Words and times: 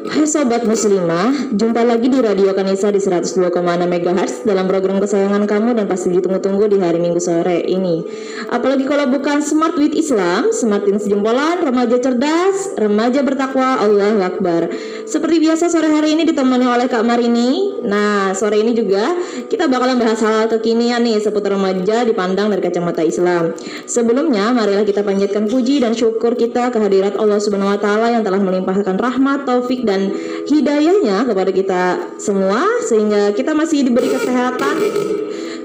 Hai 0.00 0.24
Sobat 0.24 0.64
Muslimah, 0.64 1.52
jumpa 1.52 1.84
lagi 1.84 2.08
di 2.08 2.24
Radio 2.24 2.56
Kanisa 2.56 2.88
di 2.88 2.96
102,6 2.96 3.52
MHz 3.84 4.48
dalam 4.48 4.64
program 4.64 4.96
kesayangan 4.96 5.44
kamu 5.44 5.76
dan 5.76 5.84
pasti 5.84 6.08
ditunggu-tunggu 6.16 6.72
di 6.72 6.80
hari 6.80 6.96
Minggu 6.96 7.20
sore 7.20 7.60
ini. 7.68 8.00
Apalagi 8.48 8.88
kalau 8.88 9.12
bukan 9.12 9.44
Smart 9.44 9.76
with 9.76 9.92
Islam, 9.92 10.56
semakin 10.56 10.96
sejempolan, 10.96 11.60
remaja 11.60 12.00
cerdas, 12.00 12.80
remaja 12.80 13.20
bertakwa, 13.20 13.76
Allah 13.76 14.24
Akbar. 14.24 14.72
Seperti 15.04 15.36
biasa 15.36 15.68
sore 15.68 15.92
hari 15.92 16.16
ini 16.16 16.24
ditemani 16.24 16.64
oleh 16.64 16.88
Kak 16.88 17.04
Marini. 17.04 17.84
Nah, 17.84 18.32
sore 18.32 18.64
ini 18.64 18.72
juga 18.72 19.04
kita 19.52 19.68
bakalan 19.68 20.00
bahas 20.00 20.24
hal 20.24 20.48
kekinian 20.48 21.04
nih 21.04 21.20
seputar 21.20 21.60
remaja 21.60 22.08
dipandang 22.08 22.48
dari 22.48 22.64
kacamata 22.64 23.04
Islam. 23.04 23.52
Sebelumnya, 23.84 24.48
marilah 24.56 24.88
kita 24.88 25.04
panjatkan 25.04 25.44
puji 25.44 25.84
dan 25.84 25.92
syukur 25.92 26.40
kita 26.40 26.72
kehadirat 26.72 27.20
Allah 27.20 27.36
Subhanahu 27.36 27.76
wa 27.76 27.80
taala 27.82 28.16
yang 28.16 28.24
telah 28.24 28.40
melimpahkan 28.40 28.96
rahmat, 28.96 29.44
taufik 29.44 29.89
dan 29.90 30.14
hidayahnya 30.46 31.26
kepada 31.26 31.50
kita 31.50 31.82
semua 32.22 32.62
sehingga 32.86 33.34
kita 33.34 33.50
masih 33.58 33.82
diberi 33.82 34.06
kesehatan 34.14 34.76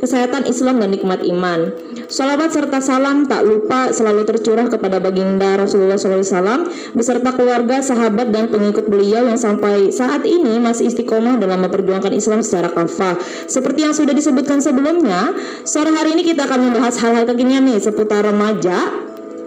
kesehatan 0.05 0.45
Islam 0.45 0.77
dan 0.81 0.93
nikmat 0.93 1.25
iman. 1.25 1.73
Salawat 2.05 2.53
serta 2.53 2.77
salam 2.77 3.25
tak 3.25 3.41
lupa 3.41 3.89
selalu 3.89 4.21
tercurah 4.29 4.69
kepada 4.69 5.01
baginda 5.01 5.57
Rasulullah 5.57 5.97
SAW 5.97 6.69
beserta 6.93 7.33
keluarga, 7.33 7.81
sahabat 7.81 8.29
dan 8.29 8.53
pengikut 8.53 8.85
beliau 8.85 9.25
yang 9.25 9.39
sampai 9.39 9.89
saat 9.89 10.21
ini 10.21 10.61
masih 10.61 10.93
istiqomah 10.93 11.41
dalam 11.41 11.65
memperjuangkan 11.65 12.13
Islam 12.13 12.45
secara 12.45 12.69
kafah. 12.69 13.17
Seperti 13.49 13.89
yang 13.89 13.97
sudah 13.97 14.13
disebutkan 14.13 14.61
sebelumnya, 14.61 15.33
sore 15.65 15.89
hari 15.89 16.13
ini 16.13 16.21
kita 16.21 16.45
akan 16.45 16.69
membahas 16.69 17.01
hal-hal 17.01 17.25
kekinian 17.25 17.65
nih 17.65 17.81
seputar 17.81 18.21
remaja 18.21 18.77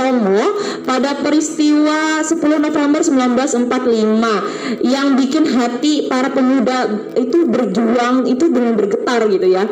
pada 0.83 1.15
peristiwa 1.23 2.19
10 2.19 2.35
November 2.59 2.99
1945 2.99 4.83
yang 4.83 5.15
bikin 5.15 5.47
hati 5.47 6.11
para 6.11 6.27
pemuda 6.27 7.07
itu 7.15 7.47
berjuang 7.47 8.27
itu 8.27 8.51
dengan 8.51 8.75
bergetar 8.75 9.31
gitu 9.31 9.47
ya 9.47 9.63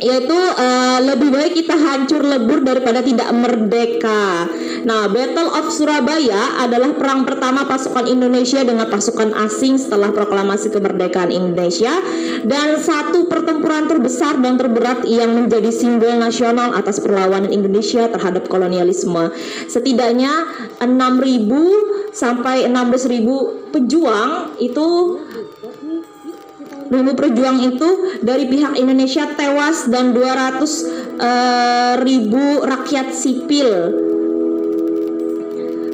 yaitu 0.00 0.34
uh, 0.34 0.98
lebih 1.04 1.28
baik 1.28 1.52
kita 1.60 1.76
hancur 1.76 2.24
lebur 2.24 2.64
daripada 2.64 3.04
tidak 3.04 3.28
merdeka. 3.36 4.48
Nah, 4.88 5.12
Battle 5.12 5.52
of 5.52 5.68
Surabaya 5.68 6.64
adalah 6.64 6.96
perang 6.96 7.28
pertama 7.28 7.68
pasukan 7.68 8.08
Indonesia 8.08 8.64
dengan 8.64 8.88
pasukan 8.88 9.36
asing 9.44 9.76
setelah 9.76 10.08
proklamasi 10.10 10.72
kemerdekaan 10.72 11.28
Indonesia 11.28 11.92
dan 12.48 12.80
satu 12.80 13.28
pertempuran 13.28 13.86
terbesar 13.86 14.40
dan 14.40 14.56
terberat 14.56 15.04
yang 15.04 15.36
menjadi 15.36 15.68
simbol 15.68 16.16
nasional 16.16 16.72
atas 16.72 16.98
perlawanan 17.04 17.52
Indonesia 17.52 18.08
terhadap 18.08 18.48
kolonialisme. 18.48 19.30
Setidaknya 19.68 20.32
6.000 20.80 22.16
sampai 22.16 22.66
16.000 22.66 23.70
pejuang 23.70 24.58
itu 24.58 24.88
Ribu 26.90 27.14
perjuang 27.14 27.62
itu 27.62 28.18
dari 28.26 28.50
pihak 28.50 28.74
Indonesia 28.74 29.30
tewas 29.38 29.86
dan 29.86 30.10
200 30.10 30.58
uh, 30.58 30.66
eh, 31.22 31.94
ribu 32.02 32.66
rakyat 32.66 33.14
sipil 33.14 33.70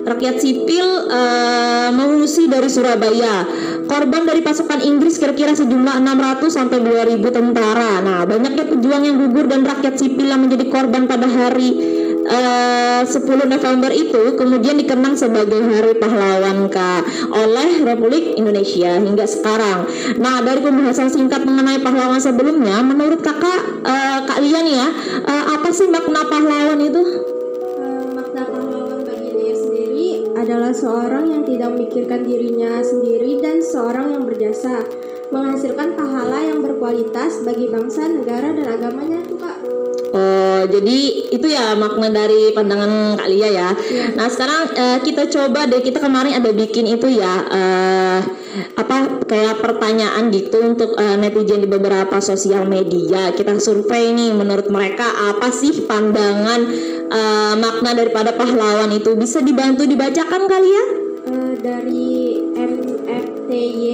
rakyat 0.06 0.38
sipil 0.38 0.86
uh, 1.10 1.90
mengungsi 1.90 2.46
dari 2.46 2.70
Surabaya. 2.70 3.42
Korban 3.90 4.22
dari 4.22 4.38
pasukan 4.38 4.78
Inggris 4.78 5.18
kira-kira 5.18 5.50
sejumlah 5.50 5.98
600 5.98 6.46
sampai 6.46 6.78
2000 6.78 7.26
tentara. 7.26 7.98
Nah, 8.06 8.22
banyaknya 8.22 8.70
pejuang 8.70 9.02
yang 9.02 9.18
gugur 9.18 9.50
dan 9.50 9.66
rakyat 9.66 9.98
sipil 9.98 10.30
yang 10.30 10.46
menjadi 10.46 10.70
korban 10.70 11.10
pada 11.10 11.26
hari 11.26 12.05
uh, 12.30 13.02
10 13.06 13.46
November 13.46 13.90
itu 13.94 14.34
kemudian 14.34 14.76
dikenang 14.78 15.14
sebagai 15.14 15.62
Hari 15.62 15.94
Pahlawan 15.98 16.66
Kak 16.70 17.02
oleh 17.32 17.82
Republik 17.86 18.36
Indonesia 18.36 18.98
hingga 18.98 19.26
sekarang. 19.26 19.86
Nah, 20.18 20.42
dari 20.42 20.60
pembahasan 20.62 21.10
singkat 21.10 21.46
mengenai 21.46 21.80
pahlawan 21.80 22.18
sebelumnya, 22.18 22.82
menurut 22.82 23.22
Kakak 23.22 23.86
uh, 23.86 24.18
Kak 24.26 24.38
Lian 24.42 24.66
ya, 24.66 24.88
uh, 25.26 25.44
apa 25.56 25.68
sih 25.70 25.86
makna 25.90 26.26
pahlawan 26.26 26.80
itu? 26.82 27.02
Makna 28.14 28.42
pahlawan 28.48 29.00
bagi 29.06 29.30
dia 29.34 29.54
sendiri 29.54 30.08
adalah 30.34 30.72
seorang 30.74 31.30
yang 31.30 31.42
tidak 31.46 31.74
memikirkan 31.74 32.26
dirinya 32.26 32.82
sendiri 32.82 33.38
dan 33.40 33.62
seorang 33.62 34.12
yang 34.14 34.24
berjasa 34.26 34.84
menghasilkan 35.30 35.98
pahala 35.98 36.38
yang 36.38 36.62
berkualitas 36.62 37.42
bagi 37.42 37.66
bangsa, 37.66 38.06
negara, 38.06 38.54
dan 38.54 38.66
agamanya 38.78 39.26
tuh 39.26 39.38
kak. 39.42 39.65
Oh, 40.16 40.64
jadi 40.64 40.98
itu 41.28 41.44
ya 41.44 41.76
makna 41.76 42.08
dari 42.08 42.48
pandangan 42.56 43.20
Kak 43.20 43.28
Lia 43.28 43.48
ya. 43.52 43.52
ya. 43.52 43.68
Nah, 44.16 44.32
sekarang 44.32 44.72
uh, 44.72 44.98
kita 45.04 45.28
coba 45.28 45.68
deh 45.68 45.84
kita 45.84 46.00
kemarin 46.00 46.40
ada 46.40 46.56
bikin 46.56 46.88
itu 46.88 47.20
ya 47.20 47.44
uh, 47.44 48.20
apa 48.80 49.20
kayak 49.28 49.60
pertanyaan 49.60 50.32
gitu 50.32 50.56
untuk 50.64 50.96
uh, 50.96 51.20
netizen 51.20 51.60
di 51.60 51.68
beberapa 51.68 52.16
sosial 52.24 52.64
media. 52.64 53.36
Kita 53.36 53.60
survei 53.60 54.16
nih 54.16 54.32
menurut 54.32 54.72
mereka 54.72 55.04
apa 55.04 55.52
sih 55.52 55.84
pandangan 55.84 56.64
uh, 57.12 57.54
makna 57.60 57.92
daripada 57.92 58.32
pahlawan 58.32 58.88
itu 58.96 59.12
bisa 59.20 59.44
dibantu 59.44 59.84
dibacakan 59.84 60.48
kali 60.48 60.70
ya? 60.72 60.84
Uh, 61.28 61.52
dari 61.60 62.40
MFTY 62.56 63.92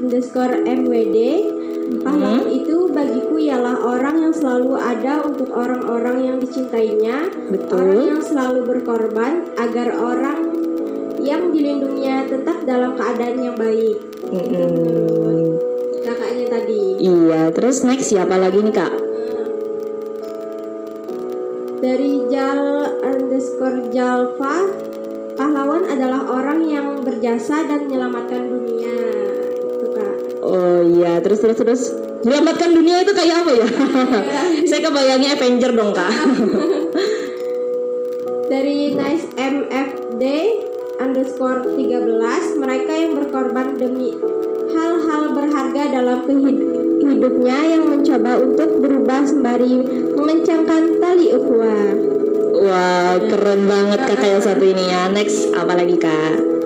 underscore 0.00 0.56
MWD 0.64 1.57
Pahlawan 1.88 2.44
hmm. 2.44 2.58
itu 2.60 2.76
bagiku 2.92 3.40
ialah 3.40 3.80
orang 3.80 4.28
yang 4.28 4.34
selalu 4.36 4.76
ada 4.76 5.24
untuk 5.24 5.48
orang-orang 5.56 6.16
yang 6.20 6.36
dicintainya, 6.36 7.32
Betul. 7.48 7.80
orang 7.80 8.00
yang 8.04 8.22
selalu 8.22 8.60
berkorban 8.68 9.48
agar 9.56 9.96
orang 9.96 10.38
yang 11.24 11.48
dilindunginya 11.48 12.28
tetap 12.28 12.60
dalam 12.68 12.92
keadaan 12.92 13.40
yang 13.40 13.56
baik. 13.56 13.96
Hmm. 14.28 15.56
Kakaknya 16.04 16.46
tadi. 16.52 16.84
Iya, 17.00 17.42
terus 17.56 17.80
next 17.88 18.12
siapa 18.12 18.36
lagi 18.36 18.60
nih 18.60 18.74
kak? 18.76 18.92
Dari 21.78 22.12
Jal 22.28 22.62
underscore 23.00 23.88
Jalfa, 23.94 24.56
pahlawan 25.40 25.88
adalah 25.88 26.26
orang 26.26 26.60
yang 26.68 27.00
berjasa 27.00 27.64
dan 27.64 27.86
menyelamatkan 27.86 28.42
dunia. 28.44 29.17
Oh 30.48 30.80
iya, 30.80 31.20
terus 31.20 31.44
terus 31.44 31.60
terus 31.60 31.82
menyelamatkan 32.24 32.72
dunia 32.72 33.04
itu 33.04 33.12
kayak 33.12 33.44
apa 33.44 33.52
ya? 33.52 33.68
Saya 34.68 34.80
kebayangnya 34.88 35.36
Avenger 35.36 35.76
dong 35.76 35.92
kak. 35.92 36.08
Dari 38.48 38.96
Nice 38.96 39.28
MFD 39.36 40.24
underscore 41.04 41.68
13 41.76 42.64
mereka 42.64 42.92
yang 42.96 43.12
berkorban 43.20 43.76
demi 43.76 44.16
hal-hal 44.72 45.36
berharga 45.36 45.82
dalam 45.92 46.24
hidupnya 47.04 47.58
yang 47.76 47.84
mencoba 47.92 48.40
untuk 48.40 48.80
berubah 48.80 49.28
sembari 49.28 49.84
mengencangkan 50.16 50.96
tali 50.96 51.28
ukhuwah. 51.36 51.92
Wah, 52.58 53.20
keren 53.20 53.68
banget 53.68 54.00
kakak 54.08 54.30
yang 54.32 54.42
satu 54.42 54.64
ini 54.64 54.84
ya. 54.88 55.12
Next, 55.12 55.52
apa 55.52 55.76
lagi 55.76 56.00
kak? 56.00 56.57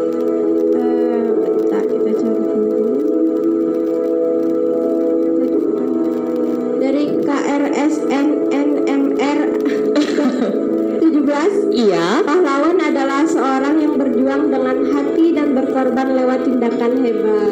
Berkorban 16.63 16.71
lewat 16.71 16.71
tindakan 16.71 16.93
hebat. 17.03 17.52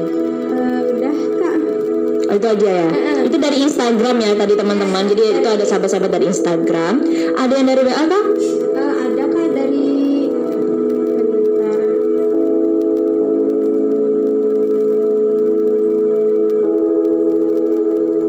Eh, 0.51 0.79
udah 0.91 1.15
kak. 1.39 1.57
Oh, 2.27 2.35
itu 2.35 2.47
aja 2.51 2.69
ya. 2.83 2.87
Mm-mm. 2.91 3.27
Itu 3.31 3.37
dari 3.39 3.57
Instagram 3.63 4.15
ya 4.19 4.31
tadi 4.35 4.53
teman-teman. 4.59 5.03
Jadi 5.07 5.23
itu 5.39 5.47
ada 5.47 5.63
sahabat-sahabat 5.63 6.11
dari 6.11 6.25
Instagram. 6.27 6.93
Ada 7.39 7.53
yang 7.55 7.67
dari 7.71 7.81
WA 7.87 8.03
kah? 8.11 8.25
Eh, 8.75 8.93
ada 9.07 9.23
kak 9.31 9.47
dari 9.55 10.27
bentar. 11.31 11.79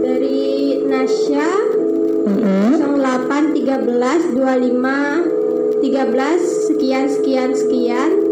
Dari 0.07 0.47
Nasya 0.87 1.51
Mm-mm. 2.31 2.71
08 2.79 3.59
13 3.59 4.39
25 4.39 5.47
13 5.77 6.67
sekian 6.67 7.07
sekian 7.07 7.51
sekian 7.55 8.26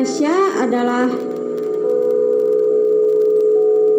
Nasya 0.00 0.64
adalah 0.64 1.12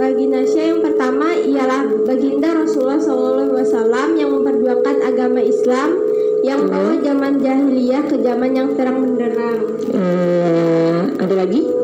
bagi 0.02 0.26
Nasya 0.26 0.74
yang 0.74 0.82
pertama 0.82 1.30
ialah 1.38 1.86
baginda 2.10 2.58
Rasulullah 2.58 2.98
SAW 2.98 4.18
yang 4.18 4.34
memperjuangkan 4.34 4.98
agama 4.98 5.46
Islam 5.46 6.02
yang 6.42 6.66
membawa 6.66 6.98
zaman 7.06 7.38
jahiliyah 7.38 8.02
ke 8.10 8.18
zaman 8.18 8.50
yang 8.50 8.74
terang 8.74 8.98
benderang. 8.98 9.62
Hmm, 9.94 11.22
ada 11.22 11.36
lagi? 11.38 11.81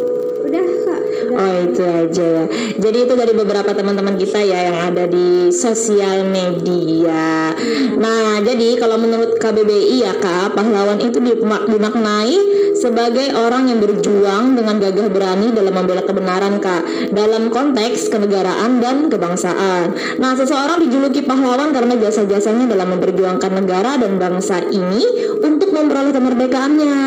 Oh 1.28 1.54
itu 1.60 1.84
aja 1.84 2.26
ya. 2.26 2.46
Jadi 2.80 2.98
itu 3.04 3.14
dari 3.18 3.34
beberapa 3.36 3.72
teman-teman 3.76 4.16
kita 4.16 4.40
ya 4.44 4.72
yang 4.72 4.78
ada 4.94 5.04
di 5.10 5.52
sosial 5.52 6.28
media. 6.28 7.52
Nah 8.00 8.40
jadi 8.42 8.80
kalau 8.80 8.96
menurut 9.02 9.36
KBBI 9.42 9.98
ya 10.08 10.14
kak, 10.16 10.56
pahlawan 10.56 11.02
itu 11.04 11.20
dimak- 11.20 11.68
dimaknai 11.68 12.38
sebagai 12.78 13.34
orang 13.34 13.68
yang 13.74 13.80
berjuang 13.82 14.54
dengan 14.54 14.78
gagah 14.78 15.10
berani 15.10 15.50
dalam 15.52 15.74
membela 15.74 16.06
kebenaran 16.06 16.62
kak 16.62 17.12
dalam 17.12 17.50
konteks 17.50 18.14
kenegaraan 18.14 18.80
dan 18.80 19.10
kebangsaan. 19.10 19.98
Nah 20.22 20.32
seseorang 20.38 20.80
dijuluki 20.86 21.26
pahlawan 21.26 21.74
karena 21.74 21.98
jasa-jasanya 21.98 22.70
dalam 22.70 22.98
memperjuangkan 22.98 23.52
negara 23.52 23.98
dan 23.98 24.22
bangsa 24.22 24.62
ini 24.70 25.04
untuk 25.42 25.74
memperoleh 25.74 26.14
kemerdekaannya. 26.14 26.98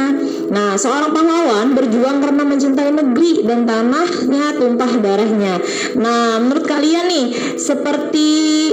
Nah 0.51 0.75
seorang 0.75 1.15
pahlawan 1.15 1.79
berjuang 1.79 2.19
karena 2.19 2.43
mencintai 2.43 2.91
negeri 2.91 3.47
dan 3.47 3.65
tanahnya 3.65 4.59
tumpah 4.59 4.93
darahnya. 4.99 5.63
Nah 5.95 6.43
menurut 6.43 6.67
kalian 6.67 7.07
nih 7.07 7.27
seperti 7.55 8.29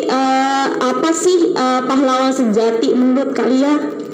eh, 0.10 0.68
apa 0.74 1.10
sih 1.14 1.54
eh, 1.54 1.82
pahlawan 1.86 2.34
sejati 2.34 2.98
menurut 2.98 3.38
kalian? 3.38 4.07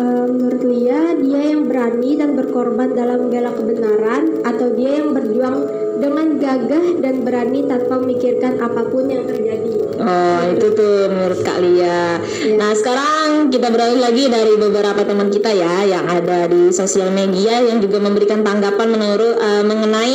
Eh, 0.00 0.26
menurut 0.32 0.64
Lia, 0.64 1.12
dia 1.20 1.52
yang 1.52 1.68
berani 1.68 2.16
dan 2.16 2.32
berkorban 2.32 2.96
dalam 2.96 3.28
membela 3.28 3.52
kebenaran 3.52 4.40
atau 4.48 4.72
dia 4.72 4.96
yang 4.96 5.12
berjuang 5.12 5.68
dengan 6.00 6.40
gagah 6.40 7.04
dan 7.04 7.20
berani 7.20 7.68
tanpa 7.68 8.00
memikirkan 8.00 8.64
apa 8.64 8.88
pun 8.88 9.12
yang 9.12 9.28
terjadi. 9.28 9.76
Oh 10.00 10.40
itu 10.48 10.72
tuh 10.72 11.12
menurut 11.12 11.44
Kak 11.44 11.60
Lia. 11.60 12.16
Nah 12.56 12.72
sekarang 12.72 13.52
kita 13.52 13.68
beralih 13.68 14.00
lagi 14.00 14.32
dari 14.32 14.56
beberapa 14.56 15.04
teman 15.04 15.28
kita 15.28 15.52
ya 15.52 15.84
yang 15.84 16.08
ada 16.08 16.48
di 16.48 16.72
sosial 16.72 17.12
media 17.12 17.60
yang 17.60 17.84
juga 17.84 18.00
memberikan 18.00 18.40
tanggapan 18.40 18.96
menurut 18.96 19.36
eh, 19.36 19.60
mengenai 19.68 20.14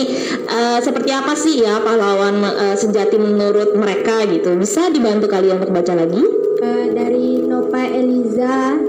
eh, 0.50 0.80
seperti 0.82 1.14
apa 1.14 1.38
sih 1.38 1.62
ya 1.62 1.78
pahlawan 1.86 2.42
eh, 2.42 2.74
sejati 2.74 3.22
menurut 3.22 3.78
mereka 3.78 4.26
gitu. 4.26 4.58
Bisa 4.58 4.90
dibantu 4.90 5.30
kalian 5.30 5.62
untuk 5.62 5.78
baca 5.78 5.94
lagi? 5.94 6.26
Eh, 6.66 6.86
dari 6.90 7.46
Nova 7.46 7.86
Eliza, 7.86 8.82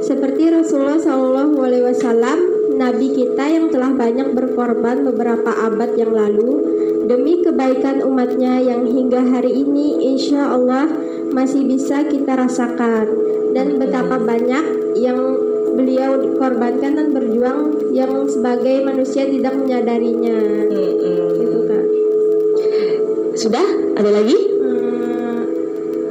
seperti 0.00 0.50
Rasulullah 0.50 0.98
Shallallahu 0.98 1.54
Alaihi 1.60 1.84
Wasallam 1.86 2.38
Nabi 2.80 3.12
kita 3.12 3.44
yang 3.44 3.68
telah 3.68 3.92
banyak 3.92 4.32
berkorban 4.32 5.04
beberapa 5.04 5.52
abad 5.52 5.92
yang 6.00 6.16
lalu 6.16 6.64
demi 7.04 7.44
kebaikan 7.44 8.00
umatnya 8.00 8.56
yang 8.62 8.88
hingga 8.88 9.20
hari 9.20 9.52
ini 9.52 10.16
insya 10.16 10.56
Allah 10.56 10.88
masih 11.30 11.68
bisa 11.68 12.08
kita 12.08 12.38
rasakan 12.38 13.06
dan 13.52 13.76
betapa 13.76 14.16
banyak 14.16 14.96
yang 14.96 15.18
beliau 15.76 16.18
korbankan 16.38 16.98
dan 16.98 17.08
berjuang 17.14 17.92
yang 17.94 18.26
sebagai 18.26 18.82
manusia 18.82 19.26
tidak 19.26 19.54
menyadarinya 19.54 20.66
Mm-mm. 20.70 21.26
gitu 21.38 21.58
kak 21.66 21.84
Sudah? 23.38 23.66
Ada 23.96 24.10
lagi? 24.10 24.49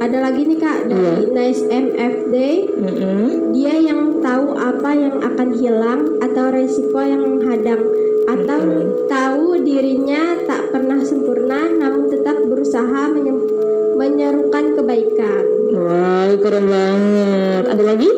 Hmm, 0.00 0.08
ada 0.08 0.18
lagi 0.24 0.48
nih 0.48 0.56
kak 0.56 0.88
dari 0.88 1.28
Nice 1.28 1.60
MFD 1.60 2.34
Mm-mm. 2.72 3.52
dia 3.52 3.76
yang 3.76 4.24
tahu 4.24 4.56
apa 4.56 4.96
yang 4.96 5.20
akan 5.20 5.52
hilang 5.52 6.16
atau 6.24 6.48
resiko 6.48 7.04
yang 7.04 7.20
menghadang 7.20 7.84
atau 8.24 8.60
tahu 9.04 9.60
dirinya 9.60 10.40
tak 10.48 10.72
pernah 10.72 11.04
sempurna 11.04 11.68
namun 11.68 12.08
tetap 12.08 12.40
berusaha 12.40 13.12
menye- 13.12 13.44
menyerukan 13.92 14.72
kebaikan 14.72 15.44
Wow 15.70 16.32
keren 16.40 16.66
banget. 16.66 17.64
Ada 17.68 17.82
lagi? 17.84 18.10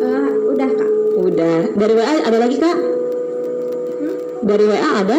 Eh, 0.00 0.28
udah 0.48 0.70
kak 0.72 0.90
Udah. 1.12 1.58
Dari 1.76 1.92
WA 1.92 2.14
ada 2.24 2.38
lagi 2.40 2.56
kak? 2.56 2.78
Dari 4.40 4.64
WA 4.64 4.90
ada? 4.96 5.18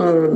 Oh. 0.00 0.32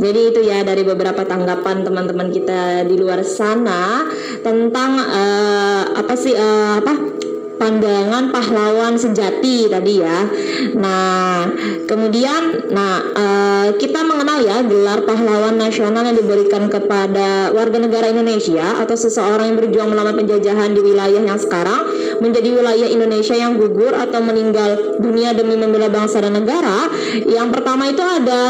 Jadi 0.00 0.20
itu 0.32 0.40
ya 0.40 0.64
dari 0.64 0.80
beberapa 0.80 1.20
tanggapan 1.28 1.84
teman-teman 1.84 2.32
kita 2.32 2.88
di 2.88 2.96
luar 2.96 3.20
sana 3.20 4.08
tentang 4.40 4.96
eh, 4.96 5.82
apa 5.92 6.14
sih 6.16 6.32
eh, 6.32 6.72
apa 6.80 7.18
pandangan 7.58 8.30
pahlawan 8.30 8.94
sejati 8.94 9.66
tadi 9.68 10.00
ya. 10.00 10.24
Nah 10.78 11.50
kemudian, 11.84 12.70
nah 12.72 13.02
eh, 13.02 13.68
kita 13.76 14.06
mengenal 14.06 14.40
ya 14.40 14.62
gelar 14.64 15.04
pahlawan 15.04 15.58
nasional 15.58 16.06
yang 16.06 16.16
diberikan 16.16 16.70
kepada 16.70 17.52
warga 17.52 17.78
negara 17.82 18.08
Indonesia 18.08 18.78
atau 18.78 18.94
seseorang 18.96 19.52
yang 19.52 19.58
berjuang 19.58 19.90
melawan 19.92 20.16
penjajahan 20.16 20.72
di 20.72 20.80
wilayah 20.80 21.20
yang 21.20 21.36
sekarang 21.36 22.07
menjadi 22.18 22.48
wilayah 22.50 22.88
Indonesia 22.88 23.34
yang 23.34 23.56
gugur 23.58 23.94
atau 23.94 24.20
meninggal 24.22 24.98
dunia 24.98 25.34
demi 25.34 25.54
membela 25.54 25.88
bangsa 25.90 26.22
dan 26.22 26.34
negara. 26.34 26.90
Yang 27.24 27.48
pertama 27.54 27.88
itu 27.90 28.02
ada 28.02 28.42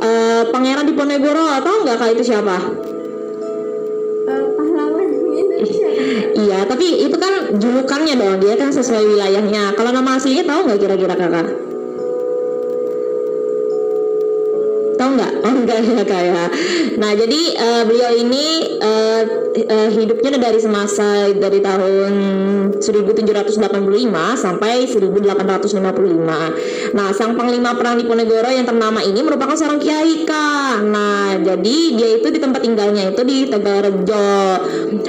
eh, 0.00 0.42
Pangeran 0.52 0.86
Diponegoro 0.88 1.44
atau 1.60 1.84
enggak 1.84 1.96
kak 2.00 2.10
itu 2.14 2.22
siapa? 2.28 2.56
Eh, 4.28 4.44
pahlawan 4.56 5.08
Iya, 6.34 6.68
tapi 6.68 7.08
itu 7.08 7.16
kan 7.16 7.56
julukannya 7.56 8.14
dong, 8.20 8.36
dia 8.42 8.54
kan 8.60 8.68
sesuai 8.68 9.04
wilayahnya. 9.16 9.72
Kalau 9.72 9.90
nama 9.94 10.20
aslinya 10.20 10.44
tahu 10.44 10.68
nggak 10.68 10.80
kira-kira 10.80 11.14
kakak? 11.16 11.63
Tahu 14.96 15.10
nggak? 15.18 15.32
Oh 15.44 15.54
enggak 15.54 15.78
ya 15.86 16.02
kak 16.06 16.22
ya. 16.22 16.44
Nah 16.98 17.12
jadi 17.14 17.40
uh, 17.58 17.82
beliau 17.86 18.10
ini 18.14 18.44
uh, 18.80 19.22
uh, 19.54 19.88
hidupnya 19.92 20.38
dari 20.38 20.58
semasa 20.58 21.30
dari 21.34 21.60
tahun 21.60 22.12
1785 22.80 23.60
sampai 24.34 24.86
1855. 24.88 26.94
Nah 26.94 27.08
sang 27.14 27.38
panglima 27.38 27.76
perang 27.78 28.00
Diponegoro 28.00 28.50
yang 28.50 28.66
ternama 28.66 29.02
ini 29.02 29.22
merupakan 29.22 29.54
seorang 29.54 29.78
kiai 29.78 30.26
kak. 30.26 30.82
Nah 30.86 31.38
jadi 31.38 31.76
dia 31.94 32.08
itu 32.18 32.28
di 32.30 32.38
tempat 32.42 32.60
tinggalnya 32.62 33.14
itu 33.14 33.22
di 33.22 33.46
Tegalrejo. 33.50 34.34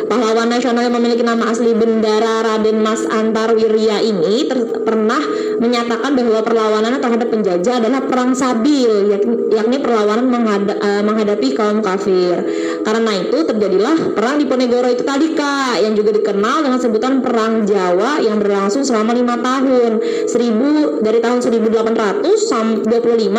Pahlawan 0.06 0.50
nasional 0.52 0.86
yang 0.86 0.96
memiliki 0.96 1.26
nama 1.26 1.50
asli 1.50 1.74
Bendara 1.74 2.46
Raden 2.46 2.82
Mas 2.82 3.06
Antar 3.10 3.58
Wirya 3.58 4.02
ini 4.02 4.46
pernah 4.86 5.22
menyatakan 5.60 6.14
bahwa 6.14 6.40
perlawanan 6.44 7.00
terhadap 7.00 7.28
penjajah 7.32 7.80
adalah 7.80 8.04
perang 8.06 8.36
sabil 8.36 9.12
yakni 9.52 9.75
yakni 9.76 9.84
perlawanan 9.84 10.32
menghada, 10.32 10.80
uh, 10.80 11.04
menghadapi 11.04 11.52
kaum 11.52 11.84
kafir. 11.84 12.40
Karena 12.88 13.12
itu 13.20 13.44
terjadilah 13.44 14.16
perang 14.16 14.40
di 14.40 14.48
Ponegoro 14.48 14.88
itu 14.88 15.04
tadi 15.04 15.36
kak, 15.36 15.84
yang 15.84 15.92
juga 16.00 16.16
dikenal 16.16 16.64
dengan 16.64 16.80
sebutan 16.80 17.20
Perang 17.20 17.68
Jawa 17.68 18.24
yang 18.24 18.40
berlangsung 18.40 18.88
selama 18.88 19.12
lima 19.12 19.36
tahun, 19.44 20.00
1000 20.32 21.04
dari 21.04 21.20
tahun 21.20 21.44
1825 21.44 22.88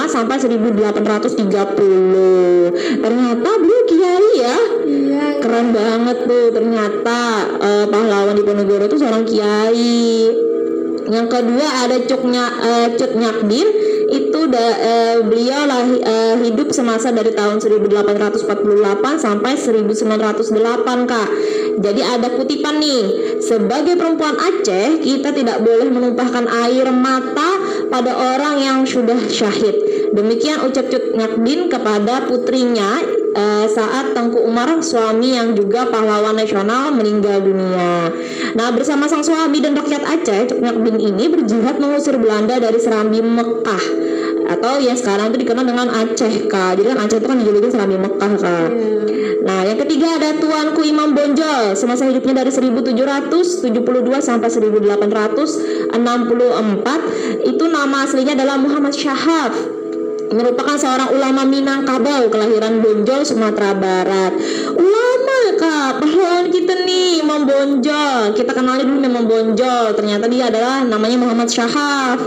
sampai 0.05 0.37
1830. 0.37 3.01
Ternyata 3.01 3.49
beliau 3.57 3.83
kiai 3.89 4.31
ya. 4.37 4.57
Iya. 4.85 5.41
Keren 5.41 5.73
banget 5.73 6.29
tuh 6.29 6.53
ternyata 6.53 7.49
uh, 7.57 7.89
pahlawan 7.89 8.37
di 8.37 8.45
Ponegoro 8.45 8.85
itu 8.85 9.01
seorang 9.01 9.25
kiai. 9.25 10.29
Yang 11.07 11.31
kedua 11.31 11.87
ada 11.87 12.03
Cuknya 12.03 12.51
uh, 12.51 12.91
Cut 12.99 13.15
Nyakdin 13.15 13.87
da, 14.51 14.67
uh, 14.77 15.17
beliau 15.27 15.63
lah 15.67 15.85
uh, 15.85 16.37
hidup 16.43 16.73
semasa 16.73 17.13
dari 17.13 17.35
tahun 17.35 17.59
1848 17.63 18.47
sampai 19.19 19.53
1908 19.55 21.11
kak. 21.11 21.29
Jadi 21.77 22.01
ada 22.01 22.33
kutipan 22.33 22.81
nih, 22.81 23.37
sebagai 23.45 24.01
perempuan 24.01 24.35
Aceh 24.41 25.05
kita 25.05 25.31
tidak 25.37 25.61
boleh 25.61 25.93
menumpahkan 25.93 26.49
air 26.67 26.89
mata 26.89 27.61
pada 27.93 28.13
orang 28.17 28.57
yang 28.59 28.79
sudah 28.89 29.19
syahid. 29.29 29.97
Demikian 30.17 30.65
ucap 30.65 30.89
Cut 30.89 31.13
Nyakdin 31.13 31.69
kepada 31.69 32.25
putrinya 32.25 33.05
uh, 33.37 33.67
saat 33.69 34.17
Tengku 34.17 34.41
Umar 34.41 34.81
suami 34.81 35.37
yang 35.37 35.53
juga 35.53 35.85
pahlawan 35.93 36.41
nasional 36.41 36.89
meninggal 36.97 37.45
dunia. 37.45 38.09
Nah 38.57 38.73
bersama 38.73 39.05
sang 39.13 39.21
suami 39.21 39.61
dan 39.61 39.77
rakyat 39.77 40.01
Aceh 40.09 40.57
Cut 40.57 40.61
Nyakdin 40.65 40.97
ini 40.97 41.29
berjihad 41.29 41.77
mengusir 41.77 42.17
Belanda 42.17 42.57
dari 42.57 42.81
Serambi 42.81 43.21
Mekah 43.21 43.85
atau 44.47 44.79
yang 44.79 44.95
sekarang 44.95 45.35
itu 45.35 45.43
dikenal 45.43 45.65
dengan 45.67 45.91
Aceh 45.91 46.47
kak. 46.47 46.79
Jadi 46.79 46.87
kan 46.95 46.99
Aceh 47.03 47.19
itu 47.19 47.27
kan 47.27 47.39
dijulukin 47.43 47.71
Serambi 47.71 47.99
Mekah 47.99 48.33
kak. 48.39 48.69
Hmm. 48.71 49.07
Nah 49.47 49.63
yang 49.63 49.79
ketiga 49.79 50.19
ada 50.19 50.35
Tuanku 50.39 50.83
Imam 50.83 51.15
Bonjol. 51.15 51.79
Semasa 51.79 52.07
hidupnya 52.07 52.43
dari 52.43 52.51
1772 52.51 53.71
sampai 54.19 54.49
1864 54.51 55.95
itu 57.47 57.65
nama 57.71 57.97
aslinya 58.03 58.35
adalah 58.35 58.59
Muhammad 58.59 58.95
Syahab 58.95 59.55
merupakan 60.27 60.75
seorang 60.75 61.15
ulama 61.15 61.47
Minangkabau 61.47 62.27
kelahiran 62.27 62.83
Bonjol 62.83 63.23
Sumatera 63.23 63.79
Barat. 63.79 64.35
Ulama 64.75 65.39
kak. 65.55 66.03
Pahlawan 66.03 66.51
kita 66.51 66.83
nih 66.83 67.23
Imam 67.23 67.47
Bonjol. 67.47 68.35
Kita 68.35 68.51
kenali 68.51 68.83
dulu 68.83 68.99
Imam 69.07 69.31
Bonjol. 69.31 69.95
Ternyata 69.95 70.27
dia 70.27 70.51
adalah 70.51 70.83
namanya 70.83 71.23
Muhammad 71.23 71.47
Syahaf 71.47 72.19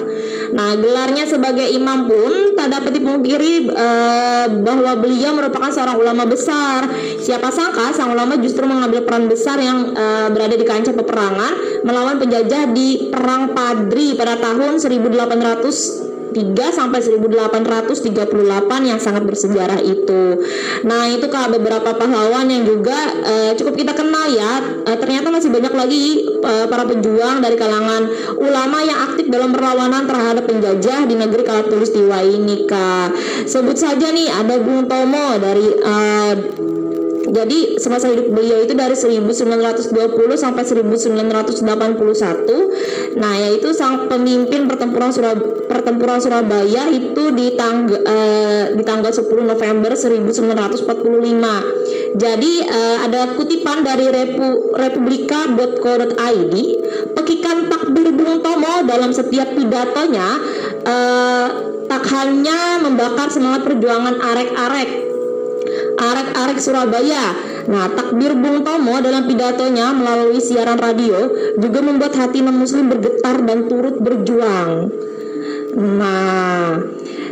nah 0.51 0.73
gelarnya 0.75 1.25
sebagai 1.29 1.67
imam 1.69 2.09
pun 2.09 2.57
tak 2.57 2.73
dapat 2.73 2.91
dipungkiri 2.97 3.71
uh, 3.71 4.45
bahwa 4.59 4.97
beliau 4.99 5.31
merupakan 5.37 5.71
seorang 5.71 5.95
ulama 5.95 6.27
besar. 6.27 6.89
Siapa 7.21 7.53
sangka 7.53 7.95
sang 7.95 8.11
ulama 8.11 8.35
justru 8.41 8.65
mengambil 8.65 9.05
peran 9.07 9.29
besar 9.29 9.61
yang 9.61 9.93
uh, 9.93 10.27
berada 10.33 10.57
di 10.57 10.65
kancah 10.65 10.91
peperangan 10.91 11.83
melawan 11.87 12.19
penjajah 12.19 12.71
di 12.75 13.07
Perang 13.07 13.55
Padri 13.55 14.17
pada 14.17 14.35
tahun 14.41 14.81
1800 14.81 15.99
3 16.05 16.08
sampai 16.69 16.99
1838 17.01 18.89
yang 18.89 18.99
sangat 19.01 19.23
bersejarah 19.25 19.81
itu. 19.83 20.39
Nah, 20.85 21.09
itu 21.09 21.27
Kak 21.27 21.51
beberapa 21.53 21.93
pahlawan 21.97 22.47
yang 22.47 22.63
juga 22.63 22.97
uh, 23.25 23.51
cukup 23.57 23.75
kita 23.75 23.93
kenal 23.97 24.29
ya. 24.31 24.83
Uh, 24.85 24.97
ternyata 24.97 25.33
masih 25.33 25.49
banyak 25.51 25.73
lagi 25.73 26.05
uh, 26.41 26.65
para 26.69 26.87
pejuang 26.87 27.41
dari 27.43 27.55
kalangan 27.59 28.07
ulama 28.39 28.79
yang 28.85 28.99
aktif 29.11 29.27
dalam 29.27 29.51
perlawanan 29.51 30.07
terhadap 30.07 30.47
penjajah 30.47 31.05
di 31.05 31.15
negeri 31.17 31.43
Kalatulistiwa 31.43 32.23
ini 32.23 32.65
Kak. 32.69 33.09
Sebut 33.49 33.75
saja 33.75 34.09
nih 34.13 34.29
ada 34.31 34.55
Bung 34.61 34.87
Tomo 34.87 35.37
dari 35.37 35.67
uh, 35.83 36.33
jadi 37.29 37.77
semasa 37.77 38.09
hidup 38.09 38.33
beliau 38.33 38.65
itu 38.65 38.73
dari 38.73 38.97
1920 38.97 39.85
sampai 40.33 40.65
1981. 40.65 41.53
Nah, 43.17 43.33
yaitu 43.37 43.73
sang 43.73 44.09
pemimpin 44.09 44.65
pertempuran 44.65 45.13
Surab 45.13 45.37
pertempuran 45.69 46.17
Surabaya 46.17 46.89
itu 46.89 47.29
di 47.33 47.53
tangga 47.53 47.97
uh, 48.01 48.73
di 48.73 48.81
tanggal 48.81 49.13
10 49.13 49.29
November 49.45 49.93
1945. 49.93 52.17
Jadi 52.17 52.65
uh, 52.65 52.97
ada 53.05 53.37
kutipan 53.37 53.85
dari 53.85 54.09
repu, 54.09 54.73
republika.co.id, 54.73 56.55
pekikan 57.13 57.69
takbir 57.69 58.09
Bung 58.13 58.41
Tomo 58.41 58.81
dalam 58.89 59.13
setiap 59.13 59.53
pidatonya 59.53 60.27
uh, 60.83 61.47
tak 61.89 62.05
hanya 62.13 62.77
membakar 62.85 63.33
semangat 63.33 63.65
perjuangan 63.65 64.21
arek-arek 64.21 65.08
arek-arek 65.99 66.57
Surabaya. 66.61 67.35
Nah, 67.69 67.85
takbir 67.93 68.33
Bung 68.33 68.65
Tomo 68.65 68.97
dalam 69.03 69.29
pidatonya 69.29 69.93
melalui 69.93 70.41
siaran 70.41 70.79
radio 70.81 71.29
juga 71.59 71.79
membuat 71.85 72.17
hati 72.17 72.41
non 72.41 72.57
muslim 72.57 72.89
bergetar 72.89 73.45
dan 73.45 73.69
turut 73.69 74.01
berjuang. 74.01 74.89
Nah, 75.77 76.81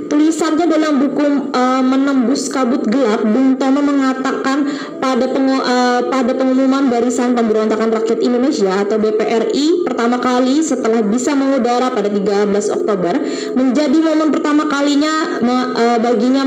tulisannya 0.08 0.66
dalam 0.68 1.04
buku 1.04 1.52
uh, 1.52 1.84
menembus 1.84 2.48
kabut 2.48 2.84
gelap 2.88 3.24
Bung 3.24 3.60
Tomo 3.60 3.84
mengatakan 3.84 4.68
pada 4.98 5.26
pengu, 5.28 5.60
uh, 5.60 6.08
pada 6.08 6.32
pengumuman 6.34 6.88
barisan 6.88 7.36
pemberontakan 7.36 7.92
rakyat 7.94 8.20
Indonesia 8.24 8.72
atau 8.84 8.98
BPRI 8.98 9.84
pertama 9.84 10.18
kali 10.20 10.64
setelah 10.64 11.04
bisa 11.04 11.36
mengudara 11.36 11.92
pada 11.92 12.08
13 12.08 12.76
Oktober 12.76 13.14
menjadi 13.54 13.98
momen 14.00 14.30
pertama 14.32 14.66
kalinya 14.72 15.40
uh, 15.44 15.98
baginya 16.00 16.44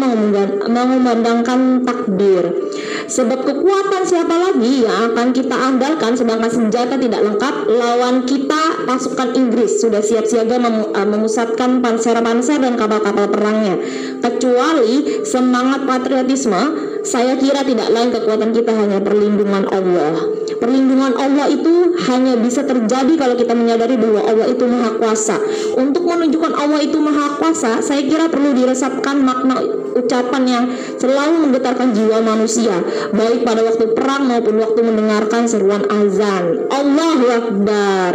mengumandangkan 0.66 1.84
takbir 1.84 2.72
sebab 3.10 3.42
kekuatan 3.42 4.02
siapa 4.06 4.36
lagi 4.38 4.86
yang 4.86 5.12
akan 5.12 5.34
kita 5.34 5.56
andalkan 5.56 6.14
sedangkan 6.14 6.50
senjata 6.50 6.94
tidak 6.94 7.20
lengkap 7.26 7.54
lawan 7.68 8.22
kita 8.24 8.86
pasukan 8.86 9.34
Inggris 9.34 9.82
sudah 9.82 9.98
siap 9.98 10.24
siaga 10.24 10.56
mem, 10.62 10.94
uh, 10.94 11.06
memusatkan 11.06 11.82
panser-panser 11.82 12.62
dan 12.62 12.78
kapal-kapal 12.78 13.26
perang 13.28 13.49
orangnya. 13.50 13.76
Kecuali 14.22 15.26
semangat 15.26 15.82
patriotisme, 15.84 16.89
saya 17.02 17.36
kira 17.36 17.64
tidak 17.64 17.88
lain 17.90 18.10
kekuatan 18.12 18.50
kita 18.52 18.72
hanya 18.76 18.98
perlindungan 19.00 19.64
Allah. 19.72 20.12
Perlindungan 20.60 21.16
Allah 21.16 21.46
itu 21.48 21.96
hanya 22.10 22.36
bisa 22.36 22.60
terjadi 22.68 23.16
kalau 23.16 23.34
kita 23.34 23.56
menyadari 23.56 23.96
bahwa 23.96 24.20
Allah 24.28 24.46
itu 24.52 24.64
maha 24.68 24.90
kuasa. 25.00 25.40
Untuk 25.80 26.04
menunjukkan 26.04 26.52
Allah 26.52 26.80
itu 26.84 27.00
maha 27.00 27.40
kuasa, 27.40 27.80
saya 27.80 28.04
kira 28.04 28.28
perlu 28.28 28.52
diresapkan 28.52 29.24
makna 29.24 29.80
ucapan 29.96 30.42
yang 30.46 30.64
selalu 30.96 31.48
menggetarkan 31.48 31.92
jiwa 31.92 32.22
manusia, 32.22 32.74
baik 33.10 33.42
pada 33.42 33.66
waktu 33.66 33.90
perang 33.92 34.28
maupun 34.30 34.62
waktu 34.62 34.80
mendengarkan 34.84 35.48
seruan 35.50 35.82
azan. 35.88 36.70
Allahu 36.70 37.26
Akbar. 37.30 38.12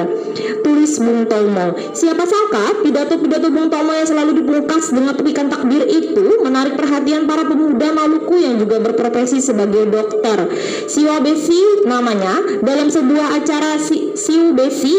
Tulis 0.64 0.98
Bung 1.02 1.30
Tomo. 1.30 1.78
Siapa 1.94 2.24
sangka 2.26 2.82
pidato-pidato 2.82 3.48
Bung 3.52 3.68
Tomo 3.70 3.92
yang 3.94 4.08
selalu 4.08 4.44
dipungkas 4.44 4.92
dengan 4.92 5.14
petikan 5.14 5.48
takbir 5.52 5.84
itu 5.86 6.42
menarik 6.42 6.78
perhatian 6.78 7.30
para 7.30 7.46
pemuda 7.46 7.92
Maluku 7.94 8.36
yang 8.40 8.56
juga 8.60 8.75
berprofesi 8.82 9.44
sebagai 9.44 9.88
dokter. 9.90 10.50
Siwa 10.90 11.20
Besi 11.22 11.86
namanya 11.86 12.62
dalam 12.64 12.88
sebuah 12.92 13.40
acara 13.40 13.80
si, 13.80 14.16
Siu 14.16 14.56
Besi 14.56 14.94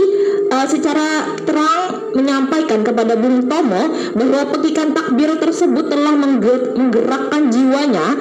uh, 0.51 0.67
secara 0.67 1.37
terang 1.43 2.13
menyampaikan 2.15 2.83
kepada 2.87 3.19
Bung 3.19 3.47
Tomo 3.47 4.13
bahwa 4.17 4.41
petikan 4.57 4.95
takbir 4.97 5.37
tersebut 5.37 5.91
telah 5.91 6.15
menggerakkan 6.17 7.53
jiwanya 7.53 8.17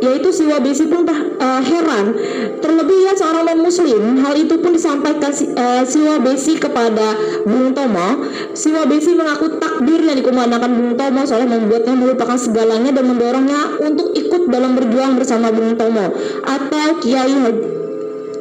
yaitu 0.00 0.28
Siwa 0.32 0.60
Besi 0.60 0.88
pun 0.88 1.06
uh, 1.06 1.60
heran. 1.62 2.12
Terlebih 2.60 2.98
ya 3.08 3.12
seorang 3.16 3.44
non 3.46 3.60
muslim 3.64 4.20
hal 4.20 4.34
itu 4.36 4.60
pun 4.60 4.76
disampaikan 4.76 5.32
uh, 5.32 5.82
Siwa 5.86 6.20
Besi 6.20 6.58
kepada 6.58 7.16
Bung 7.44 7.72
Tomo. 7.72 8.26
Siwa 8.52 8.84
Besi 8.88 9.16
mengaku 9.16 9.56
takbir 9.60 10.02
yang 10.04 10.16
dikumandangkan 10.18 10.70
Bung 10.72 10.92
Tomo 10.94 11.22
soalnya 11.24 11.56
membuatnya 11.56 11.94
melupakan 11.96 12.38
segalanya 12.38 12.90
dan 12.92 13.04
mendorongnya 13.06 13.80
untuk 13.82 14.12
ikut 14.16 14.48
dalam 14.48 14.76
berjuang 14.76 15.16
bersama 15.16 15.52
Bung 15.52 15.74
Tomo 15.78 16.12
atau 16.44 16.88
Kiai 17.00 17.34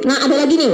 Nah 0.06 0.18
ada 0.22 0.36
lagi 0.38 0.54
nih 0.54 0.74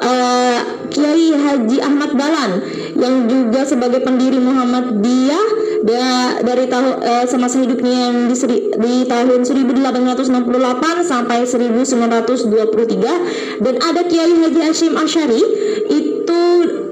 uh, 0.00 0.79
Kiai 0.90 1.30
Haji 1.32 1.78
Ahmad 1.80 2.12
Dahlan 2.18 2.60
yang 2.98 3.30
juga 3.30 3.64
sebagai 3.64 4.02
pendiri 4.02 4.42
Muhammadiyah 4.42 5.46
da, 5.86 6.02
dari 6.44 6.66
tahun 6.68 7.00
uh, 7.00 7.24
semasa 7.24 7.56
hidupnya 7.62 8.10
yang 8.10 8.28
di, 8.28 8.36
seri, 8.36 8.68
di 8.74 9.06
tahun 9.08 9.46
1868 9.46 11.06
sampai 11.06 11.46
1923 11.46 13.62
dan 13.64 13.74
ada 13.80 14.02
Kiai 14.04 14.34
Haji 14.34 14.60
Hashim 14.60 14.98
Asyari 14.98 15.40
itu 15.88 16.40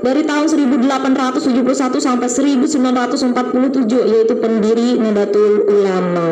dari 0.02 0.22
tahun 0.22 0.46
1871 0.46 1.98
sampai 1.98 2.28
1947 2.30 4.12
yaitu 4.14 4.34
pendiri 4.38 4.96
Nahdlatul 4.96 5.66
Ulama. 5.68 6.28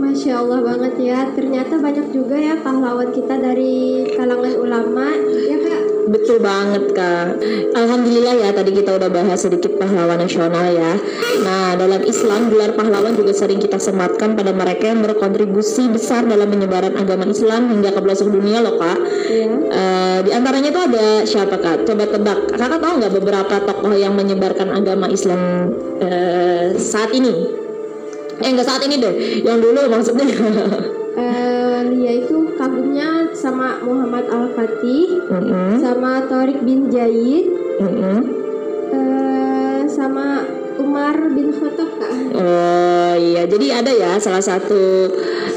Masya 0.00 0.42
Allah 0.42 0.60
banget 0.64 0.94
ya. 0.98 1.18
Ternyata 1.32 1.78
banyak 1.78 2.10
juga 2.10 2.36
ya 2.36 2.58
pahlawan 2.58 3.14
kita 3.14 3.38
dari 3.38 4.08
kalangan 4.16 4.54
ulama, 4.58 5.06
ya 5.22 5.56
kak. 5.62 5.79
Betul 6.10 6.42
banget 6.42 6.90
kak. 6.90 7.38
Alhamdulillah 7.70 8.34
ya 8.34 8.50
tadi 8.50 8.74
kita 8.74 8.98
udah 8.98 9.06
bahas 9.06 9.38
sedikit 9.46 9.78
pahlawan 9.78 10.18
nasional 10.18 10.66
ya. 10.74 10.98
Nah 11.46 11.78
dalam 11.78 12.02
Islam 12.02 12.50
gelar 12.50 12.74
pahlawan 12.74 13.14
juga 13.14 13.30
sering 13.30 13.62
kita 13.62 13.78
sematkan 13.78 14.34
pada 14.34 14.50
mereka 14.50 14.90
yang 14.90 15.06
berkontribusi 15.06 15.86
besar 15.86 16.26
dalam 16.26 16.50
penyebaran 16.50 16.98
agama 16.98 17.30
Islam 17.30 17.70
hingga 17.70 17.94
ke 17.94 18.00
pelosok 18.02 18.26
dunia 18.26 18.58
loh 18.58 18.74
kak. 18.74 18.98
Iya. 19.30 19.46
Uh, 19.70 20.18
di 20.26 20.30
antaranya 20.34 20.68
itu 20.74 20.80
ada 20.82 21.06
siapa 21.22 21.56
kak? 21.62 21.86
Coba 21.86 22.04
tebak. 22.10 22.58
Kakak 22.58 22.80
tahu 22.82 22.92
nggak 22.98 23.14
beberapa 23.14 23.54
tokoh 23.62 23.94
yang 23.94 24.18
menyebarkan 24.18 24.74
agama 24.74 25.06
Islam 25.06 25.70
uh, 26.02 26.74
saat 26.74 27.14
ini? 27.14 27.54
Eh 28.40 28.48
enggak 28.50 28.66
saat 28.66 28.82
ini 28.82 28.98
deh, 28.98 29.14
yang 29.46 29.62
dulu 29.62 29.86
maksudnya. 29.86 30.26
uh, 31.16 31.82
yaitu 31.90 32.54
kagumnya 32.58 33.32
sama 33.34 33.78
Muhammad 33.82 34.26
Al 34.30 34.52
Fatih, 34.54 35.22
mm 35.26 35.42
-hmm. 35.42 35.72
sama 35.80 36.26
Torik 36.26 36.60
bin 36.62 36.90
Zaid, 36.92 37.46
mm 37.78 37.90
-hmm. 37.90 38.18
uh, 38.94 39.80
sama 39.88 40.44
Umar 40.80 41.16
bin 41.32 41.52
Khattab 41.52 41.90
kak. 42.00 42.10
Oh 42.34 43.12
iya, 43.18 43.44
jadi 43.44 43.84
ada 43.84 43.92
ya 43.92 44.12
salah 44.16 44.42
satu 44.42 45.12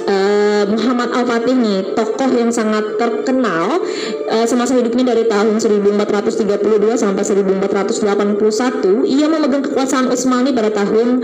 uh, 0.05 0.42
Muhammad 0.69 1.09
Al 1.11 1.25
Fatih 1.27 1.55
nih 1.55 1.93
tokoh 1.97 2.29
yang 2.31 2.51
sangat 2.53 2.97
terkenal 2.99 3.81
uh, 4.29 4.45
semasa 4.47 4.75
hidupnya 4.77 5.03
dari 5.15 5.23
tahun 5.27 5.59
1432 5.59 6.95
sampai 6.95 7.23
1481. 7.23 9.07
Ia 9.07 9.27
memegang 9.27 9.63
kekuasaan 9.65 10.07
Utsmani 10.11 10.53
pada 10.55 10.69
tahun 10.71 11.21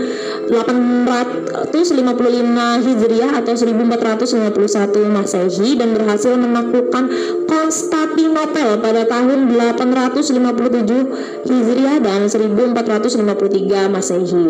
855 0.50 2.86
Hijriah 2.86 3.32
atau 3.40 3.54
1451 3.56 5.08
Masehi 5.08 5.76
dan 5.78 5.94
berhasil 5.96 6.36
menaklukkan 6.36 7.08
Konstantinopel 7.46 8.78
pada 8.82 9.06
tahun 9.06 9.54
857 9.54 11.46
Hijriah 11.46 12.02
dan 12.02 12.26
1453 12.28 13.88
Masehi. 13.88 14.46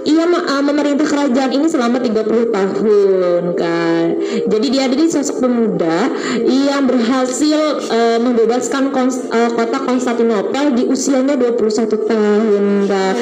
Ia 0.00 0.24
uh, 0.24 0.62
memerintah 0.64 1.04
kerajaan 1.04 1.52
ini 1.52 1.66
selama 1.68 2.00
30 2.00 2.54
tahun 2.54 3.44
kan. 3.52 4.06
Jadi 4.48 4.66
dia 4.72 4.88
jadi 4.88 5.04
sosok 5.12 5.44
pemuda 5.44 6.08
yang 6.48 6.88
berhasil 6.88 7.60
uh, 7.90 8.18
membebaskan 8.22 8.94
konst, 8.94 9.28
uh, 9.28 9.52
kota 9.52 9.78
Konstantinopel 9.84 10.72
di 10.72 10.88
usianya 10.88 11.36
21 11.36 12.08
tahun 12.08 12.64
kan. 12.88 13.14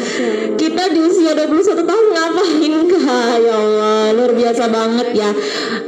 Kita 0.58 0.82
di 0.94 1.00
usia 1.02 1.32
21 1.34 1.82
tahun 1.82 2.06
ngapain 2.14 2.74
kak? 2.86 3.34
Ya 3.42 3.54
Allah, 3.54 4.02
luar 4.14 4.32
biasa 4.34 4.64
banget 4.70 5.08
ya. 5.16 5.30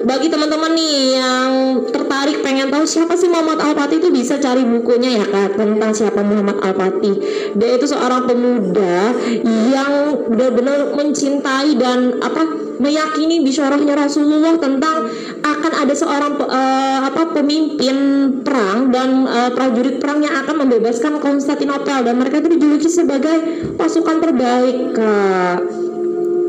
Bagi 0.01 0.33
teman-teman 0.33 0.73
nih 0.75 0.99
yang 1.21 1.51
tertarik 1.93 2.41
pengen 2.41 2.73
tahu 2.73 2.89
siapa 2.89 3.15
sih 3.15 3.29
Muhammad 3.29 3.61
Al-Fatih 3.61 4.01
itu 4.01 4.09
bisa 4.11 4.41
cari 4.41 4.65
bukunya 4.65 5.23
ya 5.23 5.25
kak 5.29 5.61
tentang 5.61 5.93
siapa 5.93 6.25
Muhammad 6.25 6.59
Al-Fatih. 6.65 7.15
Dia 7.55 7.71
itu 7.77 7.87
seorang 7.87 8.27
pemuda 8.27 9.13
yang 9.45 9.91
benar-benar 10.31 10.80
mencintai 10.97 11.77
dan 11.77 12.21
apa 12.25 12.71
meyakini 12.81 13.45
bisyarahnya 13.45 13.93
Rasulullah 13.93 14.57
tentang 14.57 15.13
akan 15.45 15.73
ada 15.85 15.95
seorang 15.95 16.33
uh, 16.41 17.01
apa 17.13 17.37
pemimpin 17.37 17.97
perang 18.41 18.89
dan 18.89 19.29
uh, 19.29 19.51
prajurit 19.53 20.01
perang 20.01 20.25
yang 20.25 20.33
akan 20.41 20.65
membebaskan 20.65 21.21
Konstantinopel. 21.21 22.09
Dan 22.09 22.17
mereka 22.17 22.41
itu 22.41 22.57
dijuluki 22.57 22.89
sebagai 22.89 23.37
pasukan 23.77 24.17
terbaik 24.25 24.97
kak. 24.97 25.59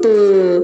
Tuh. 0.02 0.63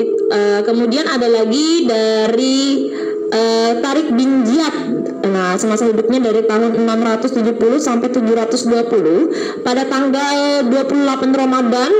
It, 0.00 0.10
uh, 0.32 0.60
kemudian 0.66 1.06
ada 1.06 1.28
lagi 1.28 1.86
dari 1.86 2.90
uh, 3.30 3.72
Tarik 3.78 4.08
bin 4.16 4.42
Ziyad. 4.48 4.76
Nah, 5.24 5.56
semasa 5.56 5.88
hidupnya 5.88 6.20
dari 6.20 6.44
tahun 6.44 6.84
670 6.84 7.80
sampai 7.80 8.08
720 8.12 9.64
pada 9.64 9.82
tanggal 9.88 10.68
28 10.68 11.32
Ramadan 11.32 11.90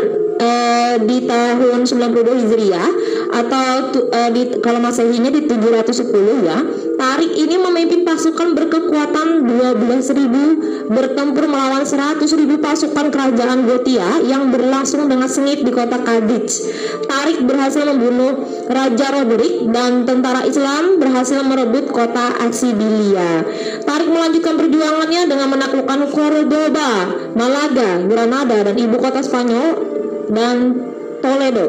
uh, 0.45 0.95
di 1.01 1.25
tahun 1.25 1.89
92 1.89 2.41
Hijriah 2.45 2.91
atau 3.35 3.69
uh, 4.13 4.31
di 4.31 4.61
kalau 4.61 4.79
Masehinya 4.79 5.33
di 5.33 5.49
710 5.49 6.47
ya. 6.47 6.59
Tarik 6.95 7.33
ini 7.35 7.59
memimpin 7.59 8.07
pasukan 8.07 8.55
berkekuatan 8.55 9.51
12.000 9.51 10.95
bertempur 10.95 11.51
melawan 11.51 11.83
100.000 11.83 12.23
pasukan 12.63 13.07
kerajaan 13.11 13.67
Gotia 13.67 14.23
yang 14.23 14.55
berlangsung 14.55 15.11
dengan 15.11 15.27
sengit 15.27 15.67
di 15.67 15.75
kota 15.75 15.99
Kadij. 15.99 16.47
Tarik 17.11 17.43
berhasil 17.43 17.83
membunuh 17.83 18.47
Raja 18.71 19.11
Roderick 19.11 19.69
dan 19.75 20.07
tentara 20.07 20.47
Islam 20.47 21.03
berhasil 21.03 21.43
merebut 21.43 21.91
kota 21.91 22.39
Aksibilia. 22.47 23.43
Tarik 23.83 24.09
melanjutkan 24.09 24.55
perjuangannya 24.55 25.23
dengan 25.27 25.49
menaklukkan 25.51 26.01
Cordoba, 26.15 26.91
Malaga, 27.35 28.07
Granada 28.07 28.71
dan 28.71 28.77
ibu 28.79 28.97
kota 29.03 29.19
Spanyol 29.19 30.04
dan 30.31 30.57
Toledo. 31.25 31.67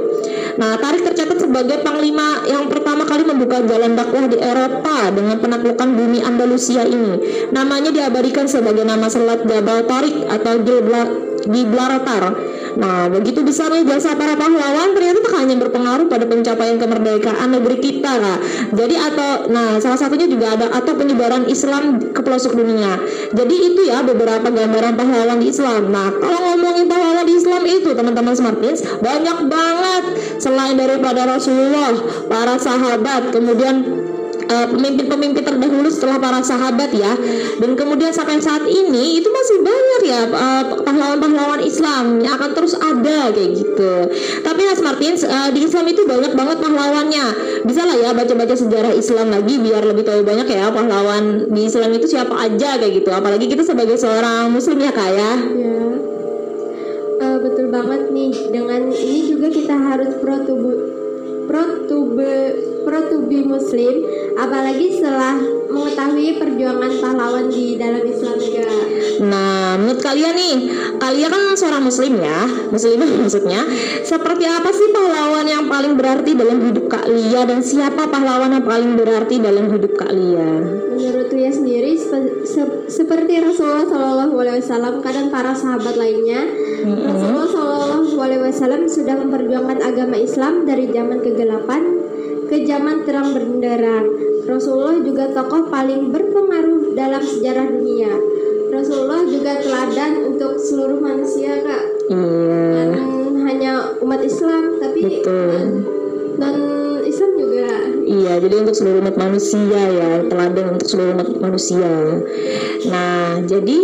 Nah, 0.60 0.76
Tarik 0.76 1.08
tercatat 1.08 1.40
sebagai 1.40 1.80
panglima 1.80 2.44
yang 2.44 2.68
pertama 2.68 3.08
kali 3.08 3.24
membuka 3.24 3.64
jalan 3.64 3.96
dakwah 3.96 4.28
di 4.28 4.36
Eropa 4.36 5.12
dengan 5.16 5.40
penaklukan 5.40 5.90
bumi 5.96 6.20
Andalusia 6.24 6.84
ini. 6.84 7.48
Namanya 7.56 7.92
diabadikan 7.96 8.48
sebagai 8.52 8.84
nama 8.84 9.08
selat 9.08 9.48
Jabal 9.48 9.88
Tarik 9.88 10.28
atau 10.28 10.60
Gibraltar. 11.46 12.24
Nah, 12.76 13.08
begitu 13.08 13.40
besarnya 13.40 13.88
jasa 13.88 14.20
para 14.20 14.36
pahlawan 14.36 14.92
ternyata 14.92 15.20
tak 15.24 15.36
hanya 15.40 15.56
berpengaruh 15.56 16.08
pada 16.12 16.28
pencapaian 16.28 16.76
kemerdekaan 16.76 17.50
negeri 17.56 17.78
kita, 17.80 18.12
Kak. 18.20 18.40
Jadi 18.76 18.96
atau 19.00 19.30
nah, 19.48 19.80
salah 19.80 19.96
satunya 19.96 20.28
juga 20.28 20.60
ada 20.60 20.68
atau 20.76 20.94
penyebaran 21.00 21.48
Islam 21.48 22.12
ke 22.12 22.20
pelosok 22.20 22.60
dunia. 22.60 23.00
Jadi 23.32 23.56
itu 23.72 23.82
ya 23.88 24.04
beberapa 24.04 24.52
gambaran 24.52 25.00
pahlawan 25.00 25.40
di 25.40 25.56
Islam. 25.56 25.88
Nah, 25.88 26.12
kalau 26.20 26.40
ngomongin 26.52 26.86
pahlawan 26.92 27.24
di 27.24 27.34
Islam 27.40 27.64
itu, 27.64 27.90
teman-teman 27.96 28.34
Smartins, 28.36 28.84
banyak 29.00 29.38
banget 29.48 30.04
selain 30.44 30.76
daripada 30.76 31.32
Rasulullah, 31.32 31.96
para 32.28 32.60
sahabat, 32.60 33.32
kemudian 33.32 34.05
pemimpin-pemimpin 34.48 35.44
uh, 35.44 35.48
terdahulu 35.48 35.90
setelah 35.92 36.18
para 36.22 36.40
sahabat 36.42 36.90
ya. 36.94 37.14
Dan 37.60 37.74
kemudian 37.74 38.12
sampai 38.14 38.40
saat 38.42 38.64
ini 38.66 39.20
itu 39.20 39.30
masih 39.30 39.58
banyak 39.62 40.02
ya 40.06 40.22
uh, 40.30 40.64
pahlawan-pahlawan 40.82 41.62
Islam 41.64 42.22
yang 42.22 42.38
akan 42.38 42.52
terus 42.54 42.74
ada 42.78 43.34
kayak 43.34 43.52
gitu. 43.58 43.94
Tapi 44.42 44.62
Mas 44.66 44.82
Martin 44.82 45.14
uh, 45.26 45.50
di 45.52 45.60
Islam 45.66 45.86
itu 45.90 46.02
banyak 46.08 46.34
banget 46.34 46.58
pahlawannya. 46.62 47.26
Bisa 47.66 47.82
lah 47.84 47.98
ya 47.98 48.10
baca-baca 48.14 48.56
sejarah 48.56 48.94
Islam 48.94 49.34
lagi 49.34 49.60
biar 49.60 49.84
lebih 49.86 50.04
tahu 50.06 50.22
banyak 50.24 50.48
ya 50.48 50.72
pahlawan 50.72 51.50
di 51.52 51.62
Islam 51.68 51.92
itu 51.94 52.08
siapa 52.10 52.34
aja 52.38 52.78
kayak 52.80 53.04
gitu. 53.04 53.10
Apalagi 53.12 53.46
kita 53.52 53.66
sebagai 53.66 53.98
seorang 54.00 54.54
muslim 54.54 54.80
ya 54.80 54.92
kak 54.94 55.10
ya, 55.12 55.32
ya. 55.58 55.78
Uh, 57.16 57.38
betul 57.44 57.72
banget 57.72 58.12
nih. 58.12 58.34
Dengan 58.52 58.92
ini 58.92 59.20
juga 59.32 59.48
kita 59.52 59.76
harus 59.76 60.12
pro 60.20 60.44
tubuh 60.44 60.95
pro 61.56 61.88
tubuh 61.88 62.84
pro 62.84 63.08
to 63.08 63.32
be 63.32 63.40
muslim 63.48 64.04
apalagi 64.36 65.00
setelah 65.00 65.40
mengetahui 65.72 66.36
perjuangan 66.36 67.00
pahlawan 67.00 67.48
di 67.48 67.80
dalam 67.80 68.04
Islam 68.04 68.25
kalian 70.16 70.32
nih, 70.32 70.56
kalian 70.96 71.28
kan 71.28 71.60
seorang 71.60 71.84
muslim 71.84 72.24
ya, 72.24 72.48
muslim 72.72 73.04
maksudnya. 73.28 73.68
Seperti 74.00 74.48
apa 74.48 74.72
sih 74.72 74.88
pahlawan 74.96 75.44
yang 75.44 75.68
paling 75.68 76.00
berarti 76.00 76.32
dalam 76.40 76.72
hidup 76.72 76.88
Kak 76.88 77.04
Lia 77.12 77.44
dan 77.44 77.60
siapa 77.60 78.08
pahlawan 78.08 78.56
yang 78.56 78.64
paling 78.64 78.96
berarti 78.96 79.44
dalam 79.44 79.68
hidup 79.76 79.92
Kak 80.00 80.16
Lia? 80.16 80.52
Menurut 80.96 81.28
Lia 81.36 81.52
sendiri 81.52 82.00
se 82.00 82.16
seperti 82.88 83.44
Rasulullah 83.44 83.84
Shallallahu 83.84 84.40
Alaihi 84.40 84.64
Wasallam 84.64 85.04
kadang 85.04 85.28
para 85.28 85.52
sahabat 85.52 86.00
lainnya, 86.00 86.48
mm 86.48 86.88
-hmm. 86.88 87.12
Rasulullah 87.12 87.52
Shallallahu 87.52 88.16
Alaihi 88.16 88.44
Wasallam 88.48 88.88
sudah 88.88 89.20
memperjuangkan 89.20 89.84
agama 89.84 90.16
Islam 90.16 90.64
dari 90.64 90.88
zaman 90.96 91.20
kegelapan 91.20 91.84
ke 92.48 92.64
zaman 92.64 93.04
terang 93.04 93.36
benderang. 93.36 94.08
Rasulullah 94.48 94.96
juga 95.04 95.28
tokoh 95.36 95.68
paling 95.68 96.16
berpengaruh 96.16 96.96
dalam 96.96 97.20
sejarah 97.20 97.68
dunia. 97.68 98.35
Rasulullah 98.76 99.24
juga 99.24 99.52
teladan 99.64 100.12
untuk 100.36 100.60
seluruh 100.60 101.00
manusia, 101.00 101.64
Kak. 101.64 101.84
Iya. 102.12 102.92
hanya 103.46 103.94
umat 104.02 104.20
Islam, 104.26 104.82
tapi 104.82 105.22
non 106.36 106.58
Islam 107.06 107.32
juga 107.38 107.70
Iya, 108.06 108.34
jadi 108.38 108.56
untuk 108.62 108.76
seluruh 108.76 109.00
umat 109.02 109.16
manusia 109.18 109.82
ya, 109.82 110.12
teladan 110.28 110.78
untuk 110.78 110.88
seluruh 110.90 111.14
umat 111.18 111.30
manusia. 111.42 111.94
Nah, 112.90 113.42
jadi 113.48 113.80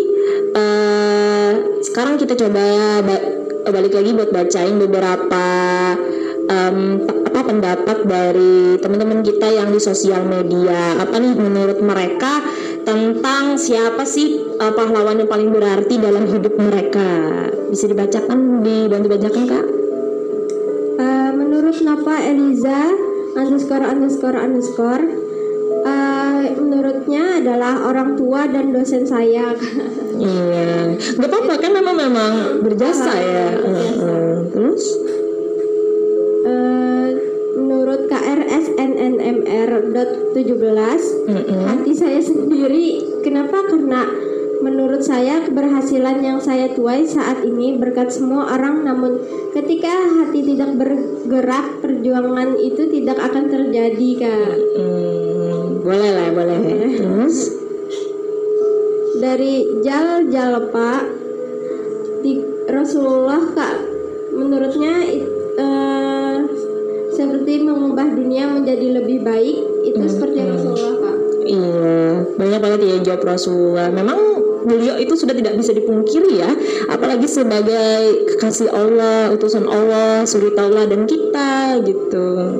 uh, 0.54 1.52
sekarang 1.82 2.22
kita 2.22 2.38
coba 2.38 2.64
ba- 3.02 3.26
balik 3.72 3.94
lagi 3.96 4.12
buat 4.14 4.30
bacain 4.30 4.78
beberapa 4.78 5.46
um, 6.50 6.78
apa 7.32 7.42
pendapat 7.48 7.98
dari 8.06 8.78
teman-teman 8.78 9.24
kita 9.24 9.48
yang 9.48 9.72
di 9.72 9.80
sosial 9.80 10.28
media. 10.28 11.00
Apa 11.00 11.18
nih 11.18 11.34
menurut 11.38 11.80
mereka 11.80 12.44
tentang 12.84 13.56
siapa 13.56 14.04
sih 14.04 14.51
uh, 14.62 14.74
pahlawan 14.78 15.18
yang 15.18 15.30
paling 15.30 15.50
berarti 15.50 15.98
dalam 15.98 16.30
hidup 16.30 16.54
mereka? 16.62 17.10
Bisa 17.74 17.90
dibacakan, 17.90 18.62
dibantu 18.62 19.18
bacakan 19.18 19.44
kak? 19.50 19.66
Uh, 21.02 21.34
menurut 21.34 21.74
Napa 21.82 22.22
Eliza 22.22 22.94
underscore 23.34 23.88
underscore 23.88 24.38
underscore 24.38 25.02
uh, 25.88 26.44
menurutnya 26.60 27.40
adalah 27.42 27.90
orang 27.90 28.20
tua 28.20 28.46
dan 28.46 28.76
dosen 28.76 29.08
saya. 29.08 29.56
iya, 30.22 30.94
nggak 30.94 31.30
apa-apa 31.32 31.58
kan 31.58 31.72
memang 31.74 31.96
memang 31.98 32.62
berjasa 32.62 33.18
ya. 33.18 33.58
Berjasa. 33.58 34.06
Uh, 34.06 34.46
terus? 34.52 34.84
Uh, 36.42 37.14
menurut 37.56 38.10
KRSNNMR.17 38.12 40.36
mm 40.36 41.32
-hmm. 41.32 41.64
hati 41.66 41.94
saya 41.96 42.22
sendiri 42.22 43.02
kenapa 43.24 43.64
karena 43.70 44.31
menurut 44.62 45.02
saya 45.02 45.42
keberhasilan 45.44 46.22
yang 46.22 46.40
saya 46.40 46.70
tuai 46.72 47.04
saat 47.04 47.42
ini 47.42 47.76
berkat 47.76 48.14
semua 48.14 48.54
orang. 48.54 48.86
Namun 48.86 49.18
ketika 49.52 49.92
hati 49.92 50.46
tidak 50.46 50.78
bergerak 50.78 51.82
perjuangan 51.82 52.56
itu 52.62 52.88
tidak 52.88 53.18
akan 53.20 53.50
terjadi 53.50 54.10
kak. 54.22 54.54
Hmm, 54.78 55.82
boleh 55.82 56.10
lah 56.14 56.30
boleh. 56.32 56.60
Terus? 56.96 57.38
Dari 59.22 59.82
Jal 59.86 60.30
Jalpa 60.30 61.06
di 62.22 62.38
Rasulullah 62.70 63.42
kak 63.54 63.76
menurutnya 64.32 64.94
uh, 65.58 66.38
seperti 67.12 67.66
mengubah 67.66 68.08
dunia 68.14 68.50
menjadi 68.50 69.02
lebih 69.02 69.26
baik 69.26 69.58
itu 69.86 70.02
hmm, 70.02 70.10
seperti 70.10 70.40
Rasulullah 70.46 70.96
kak 71.02 71.12
Iya, 71.42 72.32
banyak 72.38 72.60
banget 72.62 72.80
ya 72.86 72.98
jawab 73.02 73.34
Rasulullah. 73.34 73.90
Memang 73.90 74.41
beliau 74.64 74.96
itu 74.98 75.14
sudah 75.18 75.36
tidak 75.36 75.58
bisa 75.58 75.72
dipungkiri 75.74 76.42
ya, 76.42 76.52
apalagi 76.90 77.26
sebagai 77.26 78.28
kekasih 78.34 78.70
Allah, 78.72 79.34
utusan 79.34 79.66
Allah, 79.66 80.24
suri 80.26 80.54
Allah 80.56 80.88
dan 80.90 81.06
kita 81.10 81.82
gitu. 81.86 82.58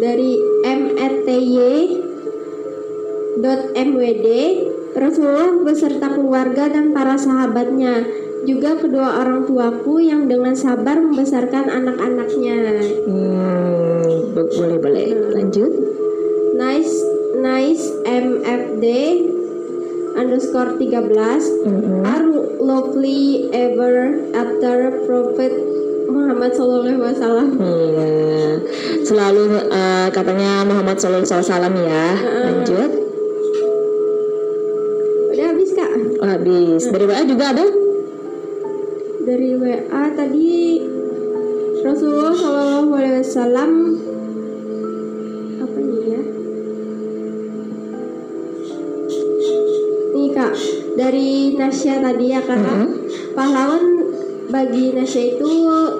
Dari 0.00 0.38
METY 0.64 2.06
.mwd 3.76 4.26
Rasulullah 4.96 5.52
beserta 5.60 6.08
keluarga 6.08 6.72
dan 6.72 6.96
para 6.96 7.20
sahabatnya 7.20 8.08
juga 8.48 8.80
kedua 8.80 9.20
orang 9.20 9.44
tuaku 9.44 10.00
yang 10.00 10.24
dengan 10.24 10.56
sabar 10.56 10.96
membesarkan 10.96 11.68
anak-anaknya. 11.68 12.80
Hmm, 13.04 14.32
boleh 14.32 14.78
boleh. 14.80 15.08
Lanjut. 15.36 15.72
Nice 16.56 16.96
nice 17.36 17.92
MFD 18.08 18.84
underscore 20.16 20.80
13 20.80 20.96
mm-hmm. 20.96 22.08
are 22.08 22.26
lovely 22.58 23.52
ever 23.52 24.16
after 24.32 25.04
Prophet 25.04 25.52
Muhammad 26.08 26.50
Sallallahu 26.56 26.84
Alaihi 26.88 27.02
Wasallam. 27.04 27.48
Iya, 27.60 28.12
selalu 29.04 29.42
uh, 29.68 30.08
katanya 30.10 30.64
Muhammad 30.64 30.96
Sallallahu 30.96 31.28
Alaihi 31.28 31.44
Wasallam 31.44 31.74
ya. 31.76 32.06
Uh, 32.16 32.42
Lanjut. 32.48 32.90
Udah 35.36 35.46
habis 35.52 35.70
kak? 35.76 35.90
Oh, 36.24 36.28
habis. 36.30 36.82
Dari 36.88 37.04
WA 37.04 37.22
juga 37.28 37.44
ada? 37.52 37.66
Dari 39.26 39.50
WA 39.58 40.04
tadi 40.16 40.80
Rasulullah 41.84 42.34
Sallallahu 42.34 42.88
Alaihi 42.96 43.20
Wasallam 43.20 43.70
kak, 50.46 50.54
dari 50.94 51.58
Nasya 51.58 51.98
tadi 51.98 52.26
ya 52.30 52.40
kak, 52.42 52.54
mm-hmm. 52.54 52.88
pahlawan 53.34 53.84
bagi 54.46 54.94
Nasya 54.94 55.36
itu 55.36 55.50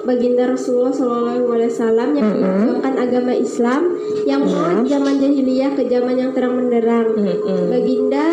baginda 0.07 0.47
Rasulullah 0.55 0.95
Shallallahu 0.95 1.51
Alaihi 1.51 1.71
Wasallam 1.75 2.09
yang 2.15 2.29
mm-hmm. 2.31 2.43
memperjuangkan 2.47 2.95
agama 2.95 3.33
Islam 3.35 3.83
yang 4.23 4.43
yeah. 4.47 4.87
zaman 4.87 5.15
jahiliyah 5.19 5.71
ke 5.75 5.83
zaman 5.91 6.15
yang 6.15 6.31
terang 6.31 6.55
benderang. 6.55 7.09
Mm-hmm. 7.19 7.63
Baginda 7.75 8.27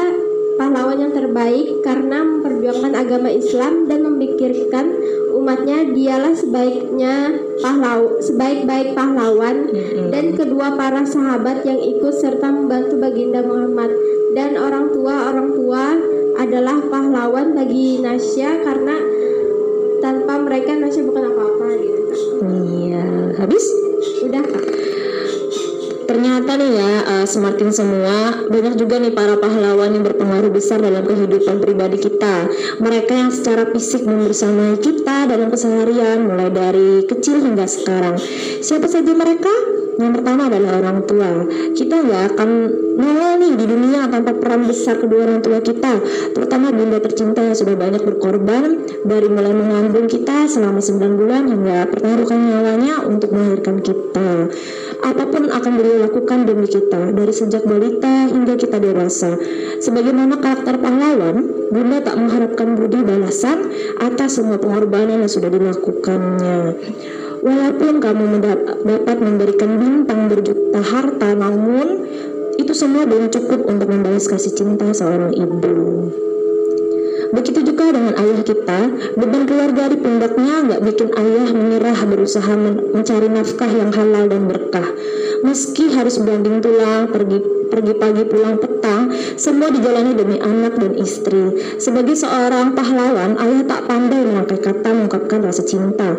pahlawan 0.53 1.01
yang 1.01 1.13
terbaik 1.17 1.81
karena 1.81 2.21
memperjuangkan 2.21 2.93
agama 2.93 3.29
Islam 3.33 3.89
dan 3.89 4.05
memikirkan 4.05 4.85
umatnya 5.33 5.91
dialah 5.91 6.37
sebaiknya 6.37 7.33
pahlaw 7.59 8.21
sebaik-baik 8.21 8.93
pahlawan 8.93 9.65
mm-hmm. 9.67 10.13
dan 10.13 10.37
kedua 10.37 10.77
para 10.77 11.01
sahabat 11.03 11.65
yang 11.65 11.81
ikut 11.81 12.13
serta 12.13 12.53
membantu 12.53 13.01
baginda 13.01 13.41
Muhammad 13.41 13.91
dan 14.37 14.55
orang 14.57 14.93
tua 14.93 15.33
orang 15.33 15.49
tua 15.57 15.97
adalah 16.39 16.81
pahlawan 16.89 17.53
bagi 17.53 18.01
Nasya 18.01 18.65
karena 18.65 18.97
tanpa 20.01 20.41
mereka 20.41 20.75
Nasya 20.75 21.01
bukan 21.05 21.23
apa-apa 21.29 21.67
gitu. 21.79 22.13
Iya, 22.43 23.05
habis? 23.39 23.65
Udah 24.25 24.43
kak 24.43 24.63
ternyata 26.13 26.59
nih 26.59 26.71
ya 26.77 26.91
uh, 27.09 27.25
semakin 27.25 27.73
semua 27.73 28.45
banyak 28.45 28.77
juga 28.77 29.01
nih 29.01 29.17
para 29.17 29.33
pahlawan 29.39 29.97
yang 29.97 30.05
berpengaruh 30.05 30.53
besar 30.53 30.77
dalam 30.77 31.01
kehidupan 31.01 31.57
pribadi 31.57 31.97
kita 31.97 32.53
mereka 32.77 33.17
yang 33.17 33.31
secara 33.33 33.71
fisik 33.73 34.05
membersamai 34.05 34.77
kita 34.77 35.25
dalam 35.25 35.49
keseharian 35.49 36.27
mulai 36.29 36.53
dari 36.53 37.07
kecil 37.09 37.41
hingga 37.41 37.65
sekarang 37.65 38.19
siapa 38.61 38.85
saja 38.85 39.09
mereka 39.15 39.49
yang 39.99 40.09
pertama 40.09 40.49
adalah 40.49 40.81
orang 40.81 41.05
tua. 41.05 41.45
Kita 41.77 42.01
nggak 42.01 42.23
akan 42.33 42.49
nongol 42.93 43.33
nih 43.41 43.53
di 43.57 43.65
dunia 43.65 44.07
tanpa 44.09 44.37
peran 44.37 44.69
besar 44.69 45.01
kedua 45.01 45.25
orang 45.25 45.41
tua 45.41 45.59
kita, 45.59 45.99
terutama 46.33 46.69
bunda 46.69 47.01
tercinta 47.01 47.41
yang 47.41 47.57
sudah 47.57 47.75
banyak 47.75 48.01
berkorban 48.05 48.85
dari 49.03 49.27
mulai 49.27 49.53
mengandung 49.53 50.07
kita 50.07 50.45
selama 50.47 50.79
9 50.79 51.19
bulan 51.19 51.49
hingga 51.49 51.89
pertaruhkan 51.89 52.39
nyawanya 52.39 53.05
untuk 53.05 53.33
melahirkan 53.33 53.81
kita. 53.81 54.53
Apa 55.03 55.23
pun 55.27 55.51
akan 55.51 55.71
beliau 55.75 56.07
lakukan 56.07 56.47
demi 56.47 56.69
kita 56.69 57.11
dari 57.11 57.33
sejak 57.35 57.67
balita 57.67 58.31
hingga 58.31 58.55
kita 58.55 58.79
dewasa. 58.79 59.35
Sebagaimana 59.83 60.39
karakter 60.39 60.79
pahlawan, 60.79 61.63
Bunda 61.73 62.05
tak 62.05 62.21
mengharapkan 62.21 62.77
budi 62.77 63.01
balasan 63.01 63.73
atas 63.97 64.37
semua 64.37 64.61
pengorbanan 64.61 65.25
yang 65.25 65.31
sudah 65.31 65.49
dilakukannya. 65.49 66.77
Walaupun 67.43 67.99
kamu 67.99 68.23
dapat 68.85 69.17
memberikan 69.19 69.81
bintang 69.81 70.31
berjuta 70.31 70.79
harta, 70.79 71.33
namun 71.35 72.07
itu 72.61 72.73
semua 72.77 73.09
belum 73.09 73.33
cukup 73.33 73.65
untuk 73.65 73.89
membalas 73.89 74.29
kasih 74.29 74.53
cinta 74.53 74.85
seorang 74.93 75.33
ibu. 75.33 76.09
Begitu 77.33 77.65
juga 77.65 77.72
dengan 77.91 78.15
ayah 78.15 78.41
kita, 78.45 78.79
beban 79.17 79.43
keluarga 79.43 79.83
di 79.91 79.97
pundaknya 79.99 80.55
nggak 80.63 80.81
bikin 80.85 81.09
ayah 81.17 81.47
menyerah 81.51 81.99
berusaha 82.07 82.53
mencari 82.93 83.27
nafkah 83.27 83.71
yang 83.71 83.91
halal 83.91 84.29
dan 84.29 84.47
berkah. 84.47 84.87
Meski 85.43 85.91
harus 85.91 86.23
banding 86.23 86.63
tulang, 86.63 87.11
pergi 87.11 87.63
pergi 87.73 87.93
pagi 87.97 88.23
pulang 88.29 88.61
petang, 88.61 89.09
semua 89.35 89.73
dijalani 89.73 90.13
demi 90.13 90.37
anak 90.37 90.77
dan 90.77 90.93
istri. 90.93 91.57
Sebagai 91.81 92.13
seorang 92.13 92.77
pahlawan, 92.77 93.35
ayah 93.41 93.65
tak 93.65 93.89
pandai 93.89 94.21
merangkai 94.21 94.61
kata 94.61 94.89
mengungkapkan 94.93 95.41
rasa 95.41 95.65
cinta. 95.65 96.13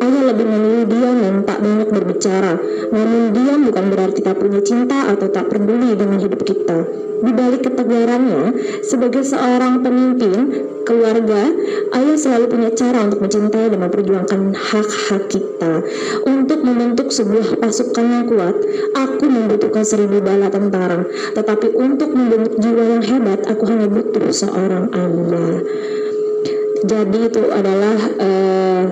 Ayah 0.00 0.22
lebih 0.32 0.48
memilih 0.48 0.84
diam 0.88 1.16
dan 1.20 1.36
tak 1.44 1.60
banyak 1.60 1.88
berbicara. 1.92 2.56
Namun 2.88 3.36
diam 3.36 3.60
bukan 3.68 3.84
berarti 3.92 4.20
tak 4.24 4.40
punya 4.40 4.64
cinta 4.64 5.12
atau 5.12 5.28
tak 5.28 5.52
peduli 5.52 5.92
dengan 5.92 6.16
hidup 6.16 6.40
kita. 6.40 6.78
Di 7.20 7.30
balik 7.36 7.68
ketegarannya, 7.68 8.42
sebagai 8.80 9.22
seorang 9.22 9.84
pemimpin 9.84 10.40
keluarga, 10.84 11.50
ayah 11.96 12.16
selalu 12.16 12.46
punya 12.52 12.70
cara 12.76 13.04
untuk 13.08 13.24
mencintai 13.24 13.72
dan 13.72 13.80
memperjuangkan 13.80 14.40
hak-hak 14.52 15.22
kita. 15.32 15.82
Untuk 16.28 16.60
membentuk 16.62 17.08
sebuah 17.10 17.58
pasukan 17.58 18.04
yang 18.04 18.24
kuat, 18.28 18.56
aku 18.94 19.24
membutuhkan 19.26 19.82
seribu 19.82 20.20
bala 20.20 20.52
tentara. 20.52 21.02
Tetapi 21.34 21.74
untuk 21.74 22.12
membentuk 22.12 22.60
jiwa 22.60 22.84
yang 22.96 23.02
hebat, 23.02 23.40
aku 23.48 23.64
hanya 23.66 23.88
butuh 23.88 24.28
seorang 24.30 24.92
ayah. 24.92 25.56
Jadi 26.84 27.18
itu 27.32 27.42
adalah 27.48 27.96
uh, 28.20 28.84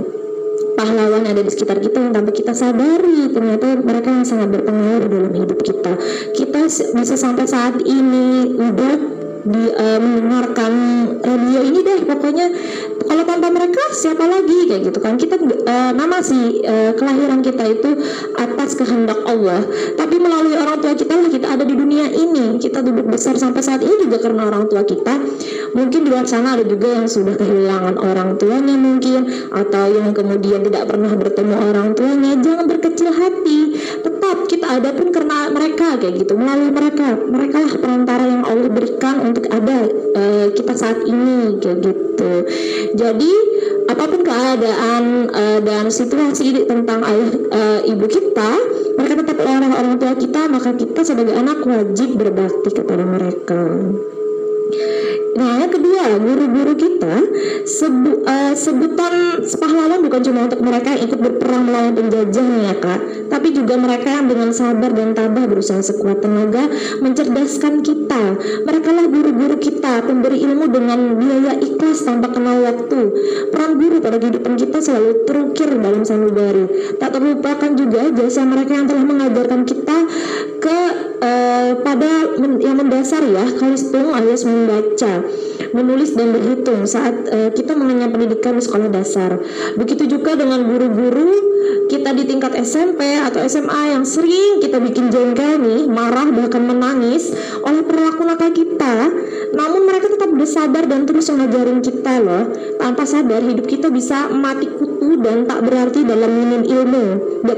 pahlawan 0.77 1.29
ada 1.29 1.41
di 1.45 1.51
sekitar 1.53 1.79
kita 1.79 2.01
yang 2.01 2.13
tanpa 2.17 2.33
kita 2.33 2.57
sadari 2.57 3.31
ternyata 3.31 3.79
mereka 3.85 4.09
yang 4.11 4.27
sangat 4.27 4.49
berpengaruh 4.51 5.09
dalam 5.09 5.33
hidup 5.37 5.61
kita 5.61 5.93
kita 6.33 6.61
bisa 6.97 7.15
sampai 7.15 7.45
saat 7.45 7.79
ini 7.85 8.57
udah 8.57 9.22
di 9.43 9.65
mendengarkan 9.77 10.73
radio 11.23 11.61
ini 11.67 11.81
deh 11.83 12.01
pokoknya 12.07 12.47
kalau 13.13 13.29
tanpa 13.29 13.53
mereka 13.53 13.83
siapa 13.93 14.25
lagi? 14.25 14.73
Kayak 14.73 14.83
gitu 14.89 14.99
kan. 15.05 15.15
Kita 15.21 15.37
uh, 15.37 15.93
nama 15.93 16.25
si 16.25 16.65
uh, 16.65 16.97
kelahiran 16.97 17.45
kita 17.45 17.61
itu 17.69 17.91
atas 18.41 18.73
kehendak 18.79 19.21
Allah. 19.29 19.61
Tapi 19.99 20.17
melalui 20.17 20.57
orang 20.57 20.81
tua 20.81 20.97
kita 20.97 21.21
lah 21.21 21.29
kita 21.29 21.53
ada 21.53 21.65
di 21.67 21.77
dunia 21.77 22.09
ini. 22.09 22.57
Kita 22.57 22.81
duduk 22.81 23.13
besar 23.13 23.37
sampai 23.37 23.61
saat 23.61 23.85
ini 23.85 24.09
juga 24.09 24.17
karena 24.17 24.49
orang 24.49 24.65
tua 24.71 24.87
kita. 24.87 25.15
Mungkin 25.77 26.01
di 26.05 26.09
luar 26.09 26.25
sana 26.29 26.57
ada 26.57 26.65
juga 26.65 26.89
yang 26.89 27.07
sudah 27.09 27.37
kehilangan 27.37 27.97
orang 28.01 28.41
tuanya 28.41 28.77
mungkin 28.77 29.29
atau 29.53 29.85
yang 29.93 30.17
kemudian 30.17 30.61
tidak 30.65 30.89
pernah 30.89 31.13
bertemu 31.13 31.55
orang 31.69 31.89
tuanya. 31.93 32.33
Jangan 32.41 32.65
berkecil 32.65 33.13
hati. 33.13 33.61
Tetap 34.09 34.37
kita 34.49 34.67
ada 34.81 34.89
pun 34.97 35.13
karena 35.13 35.53
mereka 35.53 36.01
kayak 36.01 36.17
gitu. 36.17 36.33
Melalui 36.33 36.73
mereka. 36.73 37.13
Mereka 37.13 37.57
lah 37.61 37.75
perantara 37.77 38.25
yang 38.25 38.43
Allah 38.49 38.71
berikan 38.73 39.21
untuk 39.33 39.49
ada 39.49 39.89
uh, 39.89 40.47
kita 40.53 40.73
saat 40.77 41.09
ini 41.09 41.57
kayak 41.57 41.79
gitu. 41.81 42.33
Jadi 42.93 43.33
apa 43.89 44.05
pun 44.07 44.21
keadaan 44.21 45.33
uh, 45.33 45.59
dan 45.65 45.89
situasi 45.89 46.69
tentang 46.69 47.01
ayah 47.03 47.31
uh, 47.51 47.81
ibu 47.89 48.07
kita 48.07 48.51
mereka 48.95 49.25
tetap 49.25 49.37
orang 49.43 49.73
orang 49.73 49.97
tua 49.99 50.15
kita 50.15 50.47
maka 50.47 50.71
kita 50.77 51.01
sebagai 51.03 51.35
anak 51.35 51.65
wajib 51.65 52.15
berbakti 52.21 52.71
kepada 52.71 53.05
mereka 53.05 53.61
Nah, 55.33 55.65
yang 55.65 55.73
kedua, 55.73 56.21
guru-guru 56.21 56.77
kita 56.77 57.15
sebu, 57.65 58.21
uh, 58.29 58.53
sebutan 58.53 59.41
pahlawan 59.57 60.05
bukan 60.05 60.21
cuma 60.21 60.45
untuk 60.45 60.61
mereka 60.61 60.93
yang 60.93 61.09
ikut 61.09 61.19
berperang 61.25 61.65
melawan 61.65 61.97
penjajah 61.97 62.47
ya 62.69 62.75
kak, 62.77 63.01
tapi 63.33 63.49
juga 63.57 63.81
mereka 63.81 64.13
yang 64.13 64.29
dengan 64.29 64.53
sabar 64.53 64.93
dan 64.93 65.17
tabah 65.17 65.49
berusaha 65.49 65.81
sekuat 65.81 66.21
tenaga 66.21 66.69
mencerdaskan 67.01 67.81
kita. 67.81 68.23
Mereka 68.69 68.89
lah 68.93 69.07
guru-guru 69.09 69.57
kita, 69.57 70.05
pemberi 70.05 70.45
ilmu 70.45 70.69
dengan 70.69 71.17
biaya 71.17 71.57
ikhlas 71.65 72.05
tanpa 72.05 72.29
kenal 72.29 72.61
waktu. 72.69 73.01
Peran 73.49 73.81
guru 73.81 74.05
pada 74.05 74.21
kehidupan 74.21 74.61
kita 74.61 74.85
selalu 74.85 75.25
terukir 75.25 75.73
dalam 75.81 76.05
sanubari. 76.05 76.69
Tak 77.01 77.09
terlupakan 77.09 77.71
juga 77.73 78.13
jasa 78.13 78.45
mereka 78.45 78.77
yang 78.77 78.85
telah 78.85 79.05
mengajarkan 79.09 79.65
kita 79.65 79.97
ke 80.61 80.79
uh, 81.25 81.71
pada 81.81 82.37
men 82.37 82.61
yang 82.61 82.77
mendasar 82.79 83.25
ya, 83.25 83.49
kalistung 83.57 84.13
alias 84.13 84.45
membaca 84.45 85.22
menulis 85.73 86.13
dan 86.15 86.33
berhitung 86.33 86.85
saat 86.85 87.15
uh, 87.29 87.51
kita 87.53 87.73
mengenyam 87.77 88.13
pendidikan 88.13 88.57
di 88.57 88.63
sekolah 88.63 88.89
dasar. 88.93 89.41
Begitu 89.77 90.07
juga 90.19 90.37
dengan 90.37 90.65
guru-guru 90.67 91.53
kita 91.93 92.17
di 92.17 92.25
tingkat 92.25 92.57
SMP 92.57 93.21
atau 93.21 93.45
SMA 93.45 93.93
yang 93.93 94.05
sering 94.09 94.65
kita 94.65 94.81
bikin 94.81 95.13
jengkel 95.13 95.61
nih, 95.61 95.85
marah 95.85 96.33
bahkan 96.33 96.65
menangis 96.65 97.37
oleh 97.61 97.85
perilaku 97.85 98.25
nakal 98.25 98.49
kita. 98.49 99.13
Namun 99.53 99.85
mereka 99.85 100.09
tetap 100.09 100.33
bersabar 100.33 100.89
dan 100.89 101.05
terus 101.05 101.29
mengajarin 101.29 101.85
kita 101.85 102.25
loh. 102.25 102.49
Tanpa 102.81 103.05
sadar 103.05 103.45
hidup 103.45 103.69
kita 103.69 103.93
bisa 103.93 104.33
mati 104.33 104.65
kutu 104.73 105.21
dan 105.21 105.45
tak 105.45 105.69
berarti 105.69 106.09
dalam 106.09 106.33
minim 106.33 106.63
ilmu. 106.65 107.05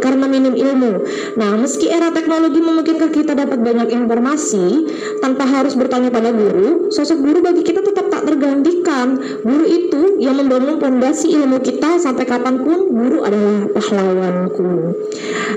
Karena 0.03 0.27
minim 0.27 0.59
ilmu. 0.59 0.93
Nah, 1.39 1.55
meski 1.55 1.87
era 1.87 2.11
teknologi 2.11 2.59
memungkinkan 2.59 3.15
kita 3.15 3.39
dapat 3.39 3.63
banyak 3.63 3.95
informasi 3.95 4.91
tanpa 5.23 5.47
harus 5.47 5.79
bertanya 5.79 6.11
pada 6.11 6.35
guru, 6.35 6.91
sosok 6.91 7.23
guru 7.23 7.39
bagi 7.39 7.54
kita 7.63 7.85
tetap 7.85 8.11
tak 8.11 8.27
tergantikan. 8.27 9.21
Guru 9.45 9.67
itu 9.69 10.19
yang 10.19 10.41
membangun 10.41 10.81
fondasi 10.81 11.31
ilmu 11.37 11.61
kita 11.61 12.01
sampai 12.01 12.25
kapan 12.25 12.59
pun 12.65 12.91
guru 12.91 13.23
adalah 13.23 13.69
pahlawanku. 13.71 14.73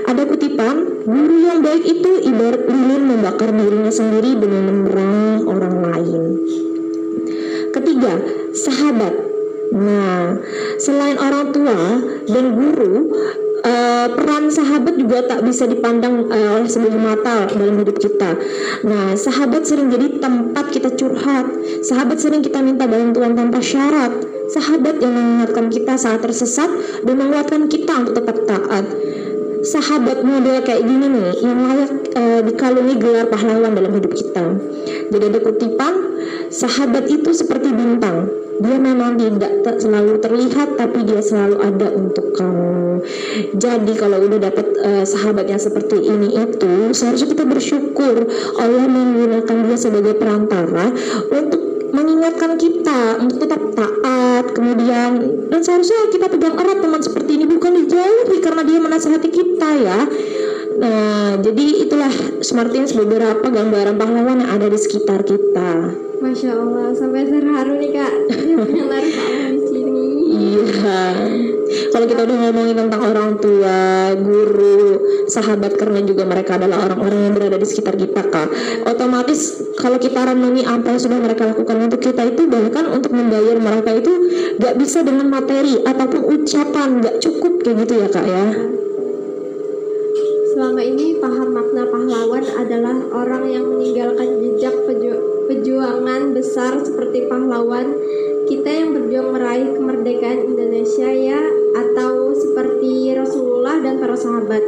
Ada 0.04 0.22
kutipan, 0.28 0.76
guru 1.08 1.36
yang 1.42 1.64
baik 1.64 1.84
itu 1.88 2.10
ibarat 2.28 2.62
lilin 2.68 3.02
membakar 3.08 3.50
dirinya 3.50 3.90
sendiri 3.90 4.36
dengan 4.38 4.62
menerang 4.68 5.48
orang 5.48 5.76
lain. 5.88 6.22
Ketiga, 7.72 8.12
sahabat. 8.52 9.14
Nah, 9.68 10.40
selain 10.80 11.20
orang 11.20 11.52
tua 11.52 11.78
dan 12.24 12.44
guru, 12.56 13.12
uh, 13.68 14.06
peran 14.16 14.48
sahabat 14.48 14.94
juga 14.96 15.28
tak 15.28 15.44
bisa 15.44 15.68
dipandang 15.68 16.28
uh, 16.28 16.58
oleh 16.60 16.68
sebelah 16.68 16.96
mata 16.96 17.44
dalam 17.52 17.76
hidup 17.84 17.96
kita. 18.00 18.30
Nah, 18.88 19.12
sahabat 19.14 19.68
sering 19.68 19.92
jadi 19.92 20.16
tempat 20.18 20.72
kita 20.72 20.96
curhat. 20.96 21.46
Sahabat 21.84 22.18
sering 22.18 22.40
kita 22.40 22.64
minta 22.64 22.88
bantuan 22.88 23.36
tanpa 23.36 23.60
syarat. 23.60 24.24
Sahabat 24.48 24.96
yang 25.04 25.12
mengingatkan 25.12 25.68
kita 25.68 26.00
saat 26.00 26.24
tersesat 26.24 26.70
dan 27.04 27.14
menguatkan 27.20 27.68
kita 27.68 28.08
untuk 28.08 28.24
tetap 28.24 28.38
taat. 28.48 28.84
Sahabat 29.58 30.22
model 30.22 30.62
kayak 30.64 30.86
gini 30.86 31.06
nih 31.10 31.28
yang 31.42 31.58
layak 31.68 31.92
uh, 32.14 32.40
dikalungi 32.46 32.94
gelar 32.96 33.26
pahlawan 33.28 33.76
dalam 33.76 33.92
hidup 33.92 34.14
kita. 34.16 34.44
Jadi 35.12 35.24
ada 35.34 35.40
kutipan, 35.42 35.94
sahabat 36.48 37.10
itu 37.10 37.34
seperti 37.34 37.68
bintang 37.74 38.48
dia 38.58 38.74
memang 38.74 39.14
tidak 39.14 39.78
selalu 39.78 40.18
terlihat 40.18 40.74
tapi 40.74 41.06
dia 41.06 41.22
selalu 41.22 41.62
ada 41.62 41.94
untuk 41.94 42.34
kamu 42.34 42.87
jadi 43.54 43.92
kalau 43.96 44.22
udah 44.24 44.40
dapat 44.40 44.66
uh, 44.82 45.04
sahabat 45.04 45.46
yang 45.48 45.60
seperti 45.60 45.98
ini 45.98 46.34
itu 46.34 46.92
seharusnya 46.94 47.28
kita 47.30 47.44
bersyukur 47.44 48.26
Allah 48.58 48.86
menggunakan 48.86 49.56
dia 49.68 49.78
sebagai 49.78 50.14
perantara 50.16 50.92
untuk 51.32 51.62
mengingatkan 51.88 52.60
kita 52.60 53.16
untuk 53.18 53.48
tetap 53.48 53.62
taat 53.72 54.44
kemudian 54.52 55.10
dan 55.48 55.60
seharusnya 55.64 56.12
kita 56.12 56.28
pegang 56.28 56.54
erat 56.60 56.78
teman 56.84 57.00
seperti 57.00 57.40
ini 57.40 57.48
bukan 57.48 57.72
dijauhi 57.84 58.38
karena 58.44 58.62
dia 58.62 58.78
menasihati 58.78 59.30
kita 59.32 59.70
ya 59.80 60.00
Nah, 60.78 61.34
jadi 61.42 61.90
itulah 61.90 62.12
Smartins 62.38 62.94
beberapa 62.94 63.42
gambaran 63.42 63.98
pahlawan 63.98 64.46
yang 64.46 64.50
ada 64.54 64.70
di 64.70 64.78
sekitar 64.78 65.26
kita. 65.26 65.90
Masya 66.22 66.54
Allah, 66.54 66.94
sampai 66.94 67.26
terharu 67.26 67.82
nih 67.82 67.90
kak. 67.98 68.14
Yang 68.46 68.86
naruh 68.86 69.14
di 69.50 69.60
sini. 69.66 70.06
Iya. 70.38 71.02
Kalau 71.68 72.06
kita 72.08 72.24
udah 72.24 72.36
ngomongin 72.48 72.76
tentang 72.76 73.02
orang 73.04 73.30
tua, 73.36 74.12
guru, 74.16 74.98
sahabat 75.28 75.76
karena 75.76 76.00
juga 76.02 76.24
mereka 76.24 76.56
adalah 76.56 76.88
orang-orang 76.88 77.20
yang 77.28 77.34
berada 77.36 77.56
di 77.60 77.66
sekitar 77.68 77.94
kita 78.00 78.22
kak. 78.28 78.48
Otomatis 78.88 79.60
kalau 79.76 80.00
kita 80.00 80.24
renungi 80.24 80.64
apa 80.64 80.96
yang 80.96 81.00
sudah 81.00 81.18
mereka 81.20 81.42
lakukan 81.52 81.76
untuk 81.84 82.00
kita 82.00 82.22
itu 82.24 82.48
bahkan 82.48 82.88
untuk 82.88 83.12
membayar 83.12 83.56
mereka 83.60 83.90
itu 83.94 84.12
gak 84.58 84.74
bisa 84.80 85.04
dengan 85.04 85.28
materi 85.28 85.78
ataupun 85.84 86.20
ucapan 86.24 86.88
gak 87.04 87.16
cukup 87.20 87.52
kayak 87.62 87.76
gitu 87.86 87.94
ya 88.00 88.08
kak 88.08 88.26
ya. 88.26 88.46
Selama 90.56 90.82
ini 90.82 91.14
paham 91.22 91.54
makna 91.54 91.86
pahlawan 91.86 92.44
adalah 92.58 92.96
orang 93.14 93.44
yang 93.46 93.64
meninggalkan 93.70 94.42
jejak 94.42 94.74
peju 94.90 95.14
perjuangan 95.46 96.34
besar 96.34 96.82
seperti 96.82 97.30
pahlawan 97.30 97.94
kita 98.48 98.68
yang 98.68 98.96
berjuang 98.96 99.32
meraih 99.32 99.70
kemerdekaan 99.76 100.40
Indonesia 100.44 101.08
ya 101.08 101.40
atau 101.74 102.32
seperti 102.32 103.12
Rasulullah 103.16 103.80
dan 103.82 104.00
para 104.00 104.16
sahabat. 104.16 104.62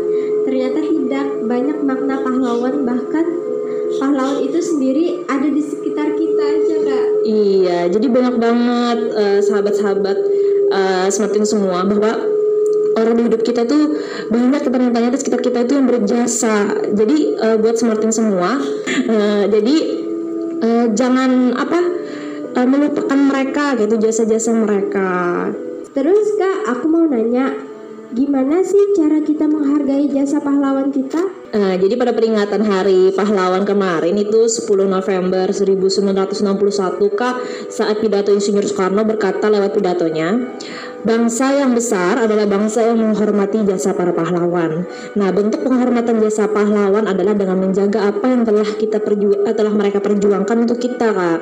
Ternyata 0.45 0.79
tidak 0.81 1.27
banyak 1.47 1.79
makna 1.85 2.17
pahlawan 2.25 2.85
bahkan 2.89 3.27
pahlawan 3.99 4.41
itu 4.45 4.59
sendiri 4.63 5.27
ada 5.27 5.49
di 5.49 5.63
sekitar 5.63 6.15
kita 6.15 6.45
aja 6.45 6.77
kak. 6.87 7.07
Iya, 7.27 7.79
jadi 7.93 8.07
banyak 8.09 8.37
banget 8.41 8.99
uh, 9.13 9.41
sahabat-sahabat 9.45 10.19
uh, 10.73 11.07
semakin 11.11 11.43
semua 11.45 11.85
bahwa 11.85 12.41
orang 12.99 13.15
di 13.17 13.23
hidup 13.31 13.43
kita 13.43 13.63
tuh 13.67 13.99
banyak 14.31 14.63
ternyata 14.67 15.15
di 15.15 15.19
sekitar 15.19 15.41
kita 15.43 15.59
itu 15.65 15.73
yang 15.79 15.87
berjasa 15.87 16.55
jadi 16.91 17.17
uh, 17.39 17.57
buat 17.63 17.79
smartin 17.79 18.11
semua 18.11 18.59
uh, 19.09 19.45
jadi 19.47 19.77
uh, 20.61 20.87
jangan 20.93 21.55
apa 21.55 21.81
uh, 22.59 22.67
melupakan 22.67 23.19
mereka 23.19 23.79
gitu 23.79 23.95
jasa-jasa 23.97 24.51
mereka 24.55 25.49
terus 25.91 26.39
kak 26.39 26.71
aku 26.71 26.87
mau 26.87 27.05
nanya 27.07 27.71
gimana 28.11 28.59
sih 28.67 28.91
cara 28.99 29.23
kita 29.23 29.47
menghargai 29.47 30.11
jasa 30.11 30.43
pahlawan 30.43 30.91
kita? 30.91 31.23
Nah, 31.51 31.75
jadi 31.79 31.99
pada 31.99 32.15
peringatan 32.15 32.63
Hari 32.63 33.15
Pahlawan 33.15 33.67
kemarin 33.67 34.15
itu 34.19 34.47
10 34.47 34.67
November 34.87 35.51
1961 35.51 37.11
Kak 37.15 37.37
saat 37.71 37.99
pidato 37.99 38.31
Insinyur 38.31 38.67
Soekarno 38.67 39.03
berkata 39.03 39.51
lewat 39.51 39.75
pidatonya 39.75 40.59
Bangsa 41.01 41.57
yang 41.57 41.73
besar 41.73 42.21
adalah 42.21 42.45
bangsa 42.45 42.85
yang 42.85 43.01
menghormati 43.01 43.65
jasa 43.65 43.97
para 43.97 44.13
pahlawan. 44.13 44.85
Nah, 45.17 45.33
bentuk 45.33 45.65
penghormatan 45.65 46.21
jasa 46.21 46.45
pahlawan 46.53 47.09
adalah 47.09 47.33
dengan 47.33 47.57
menjaga 47.57 48.13
apa 48.13 48.29
yang 48.29 48.45
telah 48.45 48.69
kita 48.77 49.01
perju 49.01 49.49
eh, 49.49 49.57
telah 49.57 49.73
mereka 49.73 50.05
perjuangkan 50.05 50.69
untuk 50.69 50.77
kita, 50.77 51.09
Kak. 51.09 51.41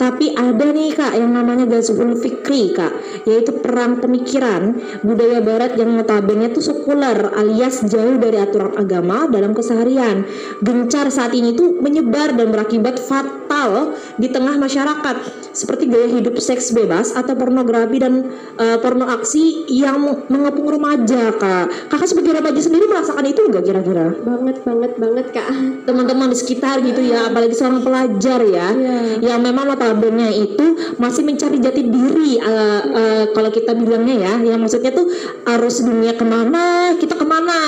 Tapi 0.00 0.32
ada 0.32 0.72
nih 0.72 0.96
kak 0.96 1.12
yang 1.12 1.28
namanya 1.28 1.68
Gazul 1.68 2.16
Fikri 2.16 2.72
kak, 2.72 2.88
yaitu 3.28 3.52
perang 3.60 4.00
pemikiran 4.00 4.80
budaya 5.04 5.44
barat 5.44 5.76
yang 5.76 5.92
notabene 5.92 6.48
itu 6.48 6.64
sekuler 6.64 7.36
alias 7.36 7.84
jauh 7.84 8.16
dari 8.16 8.40
aturan 8.40 8.80
agama 8.80 9.28
dalam 9.28 9.52
keseharian. 9.52 10.24
Gencar 10.64 11.12
saat 11.12 11.36
ini 11.36 11.52
tuh 11.52 11.84
menyebar 11.84 12.32
dan 12.32 12.48
berakibat 12.48 12.96
fatal 12.96 13.49
hal 13.60 13.72
di 14.16 14.28
tengah 14.32 14.56
masyarakat 14.56 15.16
seperti 15.52 15.90
gaya 15.90 16.08
hidup 16.08 16.38
seks 16.40 16.72
bebas 16.72 17.12
atau 17.12 17.36
pornografi 17.36 18.00
dan 18.00 18.32
uh, 18.56 18.78
porno 18.80 19.04
aksi 19.10 19.68
yang 19.68 20.00
mengepung 20.30 20.70
remaja 20.70 21.34
kak. 21.36 21.90
Kakak 21.90 22.08
sebagai 22.08 22.38
remaja 22.38 22.60
sendiri 22.62 22.86
merasakan 22.88 23.24
itu 23.28 23.40
enggak 23.44 23.64
kira-kira? 23.68 24.14
Banget 24.22 24.56
banget 24.64 24.92
banget 24.96 25.26
kak. 25.34 25.48
Teman-teman 25.84 26.32
di 26.32 26.36
sekitar 26.38 26.80
gitu 26.80 27.02
ya 27.02 27.28
apalagi 27.28 27.52
seorang 27.52 27.82
pelajar 27.82 28.40
ya 28.46 28.68
yeah. 28.72 29.34
yang 29.34 29.40
memang 29.42 29.68
notabene 29.68 30.30
itu 30.32 30.96
masih 30.96 31.26
mencari 31.26 31.58
jati 31.58 31.82
diri 31.84 32.38
uh, 32.40 32.82
uh, 32.86 33.24
kalau 33.34 33.50
kita 33.50 33.74
bilangnya 33.74 34.30
ya 34.30 34.54
yang 34.54 34.62
maksudnya 34.62 34.94
tuh 34.94 35.10
arus 35.56 35.82
dunia 35.82 36.14
ke 36.14 36.24
mana 36.24 36.94
kita 36.96 37.18
ke 37.18 37.26
mana 37.26 37.60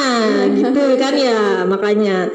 gitu 0.54 0.82
kan 0.96 1.14
ya 1.18 1.66
makanya. 1.66 2.30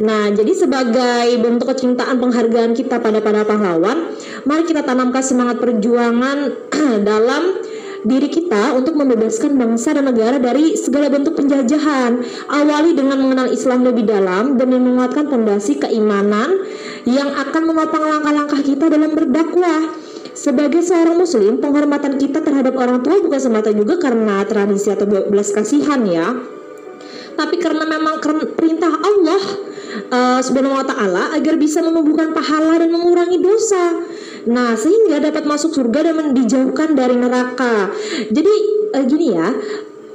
Nah 0.00 0.30
jadi 0.30 0.52
sebagai 0.54 1.28
bentuk 1.42 1.66
kecintaan 1.66 2.22
penghargaan 2.22 2.72
kita 2.78 2.93
pada 2.98 3.22
para 3.22 3.46
pahlawan 3.46 4.14
mari 4.44 4.66
kita 4.68 4.84
tanamkan 4.84 5.22
semangat 5.24 5.62
perjuangan 5.62 6.52
dalam 7.08 7.42
diri 8.04 8.28
kita 8.28 8.76
untuk 8.76 9.00
membebaskan 9.00 9.56
bangsa 9.56 9.96
dan 9.96 10.04
negara 10.04 10.36
dari 10.36 10.76
segala 10.76 11.08
bentuk 11.08 11.40
penjajahan. 11.40 12.20
Awali 12.52 12.92
dengan 12.92 13.16
mengenal 13.16 13.48
Islam 13.48 13.80
lebih 13.80 14.04
dalam 14.04 14.60
dan 14.60 14.76
menguatkan 14.76 15.32
fondasi 15.32 15.80
keimanan 15.80 16.68
yang 17.08 17.32
akan 17.32 17.62
menopang 17.64 18.04
langkah-langkah 18.04 18.60
kita 18.60 18.92
dalam 18.92 19.16
berdakwah. 19.16 19.96
Sebagai 20.36 20.84
seorang 20.84 21.16
muslim, 21.16 21.62
penghormatan 21.62 22.20
kita 22.20 22.44
terhadap 22.44 22.76
orang 22.76 23.00
tua 23.00 23.22
bukan 23.24 23.40
semata 23.40 23.72
juga 23.72 23.96
karena 23.96 24.44
tradisi 24.44 24.92
atau 24.92 25.06
belas 25.08 25.48
kasihan 25.54 26.02
ya, 26.04 26.34
tapi 27.38 27.62
karena 27.62 27.86
memang 27.86 28.18
perintah 28.58 28.90
Allah 28.98 29.42
uh, 30.10 30.40
subhanahu 30.40 30.76
wa 30.76 30.86
taala 30.86 31.32
agar 31.34 31.54
bisa 31.58 31.82
menumbuhkan 31.82 32.32
pahala 32.34 32.78
dan 32.80 32.90
mengurangi 32.90 33.38
dosa. 33.40 34.04
Nah, 34.44 34.76
sehingga 34.76 35.24
dapat 35.24 35.48
masuk 35.48 35.72
surga 35.72 36.12
dan 36.12 36.36
dijauhkan 36.36 36.92
dari 36.92 37.16
neraka. 37.16 37.90
Jadi 38.28 38.54
uh, 38.92 39.04
gini 39.04 39.26
ya, 39.32 39.48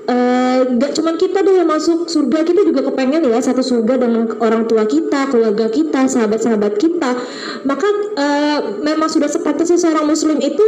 Uh, 0.10 0.66
gak 0.82 0.98
cuman 0.98 1.22
kita 1.22 1.46
deh 1.46 1.62
yang 1.62 1.70
masuk 1.70 2.10
surga 2.10 2.42
kita 2.42 2.66
juga 2.66 2.82
kepengen 2.82 3.30
ya 3.30 3.38
satu 3.38 3.62
surga 3.62 4.02
dengan 4.02 4.26
orang 4.42 4.66
tua 4.66 4.90
kita 4.90 5.30
keluarga 5.30 5.70
kita 5.70 6.10
sahabat-sahabat 6.10 6.82
kita 6.82 7.14
maka 7.62 7.86
uh, 8.18 8.82
memang 8.82 9.06
sudah 9.06 9.30
sepatutnya 9.30 9.78
seorang 9.78 10.10
muslim 10.10 10.42
itu 10.42 10.66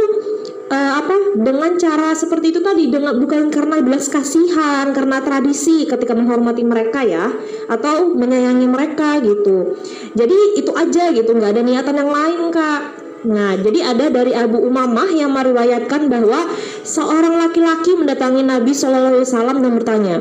uh, 0.72 0.92
apa? 1.04 1.36
Dengan 1.36 1.76
cara 1.76 2.16
seperti 2.16 2.56
itu 2.56 2.60
tadi 2.64 2.88
dengan 2.88 3.20
bukan 3.20 3.52
karena 3.52 3.84
belas 3.84 4.08
kasihan 4.08 4.90
karena 4.96 5.20
tradisi 5.20 5.84
ketika 5.84 6.16
menghormati 6.16 6.64
mereka 6.64 7.04
ya 7.04 7.28
atau 7.68 8.16
menyayangi 8.16 8.66
mereka 8.66 9.20
gitu. 9.20 9.76
Jadi 10.16 10.56
itu 10.56 10.72
aja 10.72 11.12
gitu 11.12 11.30
nggak 11.36 11.52
ada 11.52 11.62
niatan 11.62 11.96
yang 12.00 12.10
lain 12.10 12.40
kak. 12.48 12.82
Nah, 13.22 13.54
jadi 13.54 13.94
ada 13.94 14.10
dari 14.10 14.34
Abu 14.34 14.58
Umamah 14.58 15.06
yang 15.14 15.30
meriwayatkan 15.30 16.10
bahwa 16.10 16.50
seorang 16.82 17.38
laki-laki 17.38 17.94
mendatangi 17.94 18.42
Nabi 18.42 18.74
Shallallahu 18.74 19.14
Alaihi 19.14 19.26
Wasallam 19.30 19.56
dan 19.62 19.72
bertanya, 19.78 20.16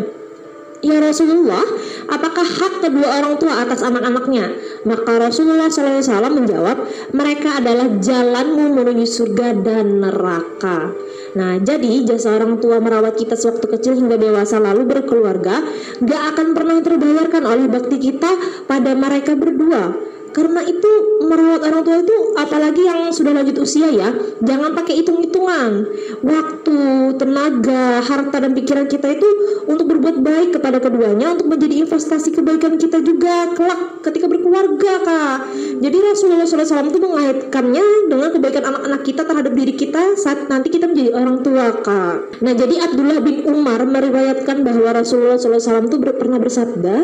Ya 0.81 0.97
Rasulullah, 0.97 1.61
apakah 2.09 2.41
hak 2.41 2.81
kedua 2.81 3.21
orang 3.21 3.37
tua 3.37 3.61
atas 3.61 3.85
anak-anaknya? 3.85 4.49
Maka 4.89 5.29
Rasulullah 5.29 5.69
SAW 5.69 6.33
menjawab, 6.33 6.77
mereka 7.13 7.61
adalah 7.61 7.85
jalanmu 8.01 8.81
menuju 8.81 9.05
surga 9.05 9.61
dan 9.61 10.01
neraka. 10.01 10.89
Nah, 11.37 11.61
jadi 11.61 12.01
jasa 12.03 12.33
orang 12.33 12.57
tua 12.57 12.81
merawat 12.81 13.13
kita 13.13 13.37
sewaktu 13.37 13.69
kecil 13.77 13.93
hingga 13.93 14.17
dewasa 14.17 14.57
lalu 14.57 14.83
berkeluarga 14.89 15.63
gak 16.03 16.23
akan 16.35 16.57
pernah 16.57 16.81
terbayarkan 16.83 17.43
oleh 17.45 17.65
bakti 17.71 18.01
kita 18.01 18.65
pada 18.67 18.91
mereka 18.97 19.37
berdua 19.37 19.95
karena 20.31 20.63
itu 20.63 20.91
merawat 21.27 21.61
orang 21.67 21.81
tua 21.83 21.97
itu 22.01 22.15
apalagi 22.39 22.81
yang 22.87 23.11
sudah 23.11 23.31
lanjut 23.35 23.61
usia 23.61 23.91
ya 23.91 24.09
jangan 24.41 24.73
pakai 24.73 25.03
hitung-hitungan. 25.03 25.71
Waktu 26.21 26.79
tenaga 27.19 28.01
harta 28.01 28.37
dan 28.41 28.51
pikiran 28.55 28.87
kita 28.87 29.15
itu 29.15 29.27
untuk 29.67 29.91
berbuat 29.91 30.23
baik 30.23 30.59
kepada 30.59 30.79
keduanya 30.79 31.35
untuk 31.35 31.51
menjadi 31.51 31.83
investasi 31.85 32.33
kebaikan 32.33 32.79
kita 32.79 33.03
juga 33.03 33.51
kelak 33.53 34.03
ketika 34.05 34.25
berkeluarga 34.31 34.93
kak. 35.03 35.37
Jadi 35.81 35.97
Rasulullah 36.01 36.47
SAW 36.47 36.89
itu 36.89 36.99
mengaitkannya 37.01 37.85
dengan 38.09 38.29
kebaikan 38.31 38.63
anak-anak 38.71 39.01
kita 39.03 39.21
terhadap 39.27 39.53
diri 39.53 39.73
kita 39.75 40.03
saat 40.15 40.47
nanti 40.47 40.71
kita 40.71 40.87
menjadi 40.87 41.11
orang 41.17 41.43
tua 41.43 41.65
kak. 41.81 42.41
Nah 42.41 42.53
jadi 42.55 42.75
Abdullah 42.87 43.19
bin 43.19 43.43
Umar 43.45 43.83
meriwayatkan 43.83 44.63
bahwa 44.63 44.89
Rasulullah 44.95 45.37
SAW 45.37 45.89
itu 45.89 45.97
pernah 45.99 46.37
bersabda 46.37 46.95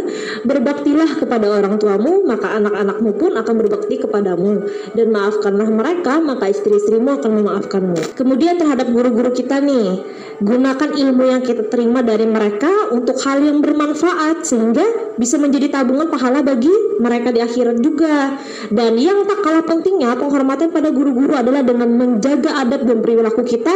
berbaktilah 0.46 1.20
kepada 1.20 1.46
orang 1.50 1.76
tuamu 1.82 2.24
maka 2.24 2.58
anak-anakmu 2.58 3.17
pun 3.18 3.36
akan 3.36 3.56
berbakti 3.58 4.00
kepadamu 4.00 4.64
dan 4.94 5.08
maafkanlah 5.12 5.68
mereka 5.68 6.22
maka 6.24 6.48
istri-istrimu 6.48 7.18
akan 7.20 7.32
memaafkanmu. 7.44 8.16
Kemudian 8.16 8.56
terhadap 8.62 8.88
guru-guru 8.94 9.34
kita 9.34 9.60
nih, 9.60 10.06
gunakan 10.40 10.90
ilmu 10.94 11.24
yang 11.26 11.42
kita 11.42 11.66
terima 11.68 12.06
dari 12.06 12.30
mereka 12.30 12.94
untuk 12.94 13.18
hal 13.26 13.42
yang 13.42 13.60
bermanfaat 13.60 14.46
sehingga 14.46 15.18
bisa 15.18 15.42
menjadi 15.42 15.82
tabungan 15.82 16.08
pahala 16.14 16.46
bagi 16.46 16.72
mereka 17.02 17.34
di 17.34 17.42
akhirat 17.42 17.82
juga. 17.82 18.38
Dan 18.70 18.96
yang 19.02 19.26
tak 19.26 19.42
kalah 19.42 19.66
pentingnya 19.66 20.14
penghormatan 20.16 20.70
pada 20.70 20.94
guru-guru 20.94 21.34
adalah 21.34 21.66
dengan 21.66 21.90
menjaga 21.90 22.62
adab 22.62 22.86
dan 22.86 23.02
perilaku 23.02 23.42
kita 23.42 23.74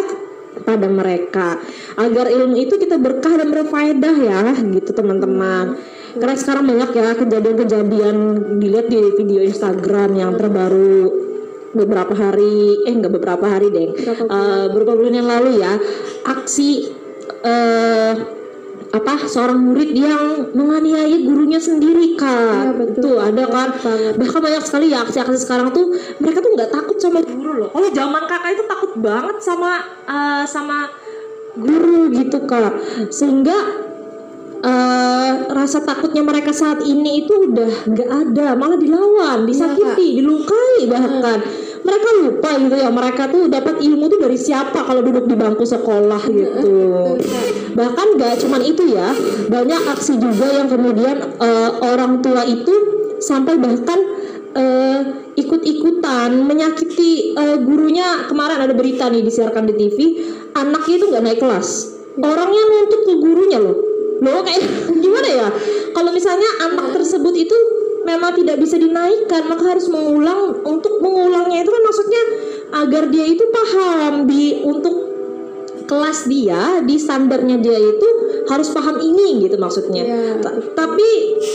pada 0.62 0.88
mereka 0.92 1.58
agar 1.96 2.28
ilmu 2.28 2.56
itu 2.60 2.76
kita 2.76 3.00
berkah 3.00 3.40
dan 3.40 3.50
berfaedah 3.50 4.16
ya 4.20 4.42
gitu 4.60 4.92
teman-teman 4.92 5.80
karena 6.18 6.36
sekarang 6.36 6.64
banyak 6.68 6.92
ya 6.92 7.08
kejadian-kejadian 7.16 8.16
dilihat 8.60 8.88
di 8.92 9.02
video 9.16 9.42
Instagram 9.46 10.18
yang 10.18 10.32
terbaru 10.36 11.22
beberapa 11.72 12.12
hari 12.12 12.84
eh 12.84 12.94
enggak 12.94 13.16
beberapa 13.16 13.46
hari 13.48 13.72
deh. 13.72 13.90
Uh, 14.28 14.68
beberapa 14.72 15.00
bulan 15.00 15.16
yang 15.24 15.28
lalu 15.28 15.64
ya 15.64 15.80
aksi 16.28 16.92
uh, 17.48 18.14
apa 18.92 19.24
seorang 19.24 19.56
murid 19.72 19.96
yang 19.96 20.52
menganiaya 20.52 21.16
gurunya 21.24 21.64
sendiri 21.64 22.20
kan 22.20 22.76
ya, 22.76 22.80
betul. 22.84 23.00
tuh 23.00 23.18
ada 23.24 23.44
kan? 23.48 23.70
Banget. 23.80 24.14
bahkan 24.20 24.40
banyak 24.44 24.64
sekali 24.68 24.92
ya 24.92 25.08
aksi-aksi 25.08 25.40
sekarang 25.48 25.72
tuh 25.72 25.96
mereka 26.20 26.44
tuh 26.44 26.52
nggak 26.60 26.72
takut 26.76 26.98
sama 27.00 27.24
guru 27.24 27.52
loh. 27.56 27.70
Oh 27.72 27.88
zaman 27.88 28.28
kakak 28.28 28.52
itu 28.60 28.64
takut 28.68 28.92
banget 29.00 29.38
sama 29.40 29.80
uh, 30.12 30.44
sama 30.44 30.92
guru 31.56 32.12
gitu 32.12 32.44
kak. 32.44 32.76
Sehingga 33.16 33.91
uh, 34.62 35.32
rasa 35.52 35.82
takutnya 35.84 36.22
mereka 36.22 36.54
saat 36.54 36.86
ini 36.86 37.26
itu 37.26 37.52
udah 37.52 37.90
nggak 37.90 38.10
ada 38.10 38.48
malah 38.56 38.78
dilawan 38.78 39.46
disakiti 39.50 40.18
ya, 40.18 40.24
dilukai 40.24 40.88
bahkan. 40.88 41.40
Hmm. 41.42 41.70
mereka 41.82 42.10
lupa 42.22 42.50
gitu 42.62 42.76
ya 42.78 42.90
mereka 42.94 43.24
tuh 43.26 43.50
dapat 43.50 43.82
ilmu 43.82 44.06
tuh 44.06 44.22
dari 44.22 44.38
siapa 44.38 44.86
kalau 44.86 45.02
duduk 45.02 45.26
di 45.26 45.34
bangku 45.34 45.66
sekolah 45.66 46.22
gitu. 46.30 47.18
bahkan 47.74 48.22
gak 48.22 48.38
cuman 48.38 48.62
itu 48.62 48.86
ya 48.94 49.10
banyak 49.50 49.82
aksi 49.90 50.22
juga 50.22 50.62
yang 50.62 50.70
kemudian 50.70 51.42
uh, 51.42 51.82
orang 51.82 52.22
tua 52.22 52.46
itu 52.46 52.70
sampai 53.18 53.58
bahkan 53.58 53.98
uh, 54.54 55.00
ikut-ikutan 55.34 56.46
menyakiti 56.46 57.34
uh, 57.34 57.58
gurunya. 57.58 58.30
Kemarin 58.30 58.62
ada 58.62 58.78
berita 58.78 59.10
nih 59.10 59.26
disiarkan 59.26 59.66
di 59.66 59.74
TV 59.74 59.98
anaknya 60.54 60.96
itu 61.02 61.06
nggak 61.10 61.24
naik 61.26 61.40
kelas. 61.42 61.70
Orangnya 62.22 62.62
nuntut 62.62 63.02
ke 63.10 63.14
gurunya 63.18 63.58
loh 63.58 63.91
loh 64.22 64.46
kayak 64.46 64.62
gimana 65.04 65.28
ya? 65.28 65.48
Kalau 65.92 66.12
misalnya 66.14 66.50
anak 66.70 66.94
tersebut 66.94 67.34
itu 67.34 67.58
memang 68.06 68.34
tidak 68.38 68.58
bisa 68.62 68.78
dinaikkan 68.78 69.46
maka 69.46 69.78
harus 69.78 69.86
mengulang 69.90 70.62
untuk 70.66 71.02
mengulangnya 71.02 71.62
itu 71.62 71.70
kan 71.70 71.84
maksudnya 71.86 72.24
agar 72.72 73.04
dia 73.14 73.26
itu 73.30 73.44
paham 73.50 74.26
di 74.26 74.62
untuk 74.66 75.12
kelas 75.86 76.24
dia 76.32 76.80
di 76.88 76.96
standarnya 76.96 77.60
dia 77.60 77.76
itu 77.76 78.08
harus 78.48 78.72
paham 78.72 79.04
ini 79.04 79.44
gitu 79.44 79.60
maksudnya. 79.60 80.04
Ya. 80.08 80.40
tapi 80.72 81.10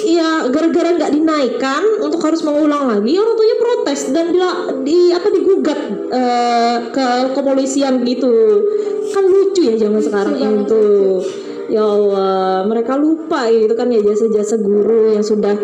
ya 0.06 0.44
gara-gara 0.52 0.92
nggak 0.92 1.12
dinaikkan 1.16 1.82
untuk 2.04 2.20
harus 2.20 2.44
mengulang 2.44 2.84
lagi 2.84 3.16
orang 3.16 3.34
tuanya 3.34 3.56
protes 3.56 4.00
dan 4.12 4.26
di, 4.30 4.40
di 4.84 4.98
apa 5.10 5.28
digugat 5.32 5.80
uh, 6.12 6.76
ke 6.92 7.06
kepolisian 7.32 8.04
gitu. 8.04 8.60
Kan 9.16 9.24
lucu 9.24 9.72
ya 9.72 9.74
zaman 9.80 10.02
sekarang 10.04 10.36
itu 10.36 10.84
ya 11.66 11.82
Allah 11.82 12.64
mereka 12.66 12.94
lupa 12.94 13.50
gitu 13.50 13.74
kan 13.74 13.90
ya 13.90 14.00
jasa-jasa 14.02 14.58
guru 14.58 15.14
yang 15.14 15.24
sudah 15.24 15.54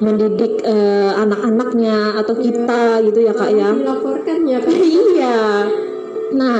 mendidik 0.00 0.60
uh, 0.64 1.16
anak-anaknya 1.16 2.20
atau 2.20 2.34
kita 2.36 3.00
gitu 3.08 3.18
ya 3.24 3.32
kak 3.32 3.50
ya. 3.52 3.72
Dilaporkan 3.72 4.38
ya 4.44 4.58
kak. 4.60 4.76
Iya. 4.76 5.40
Nah 6.36 6.58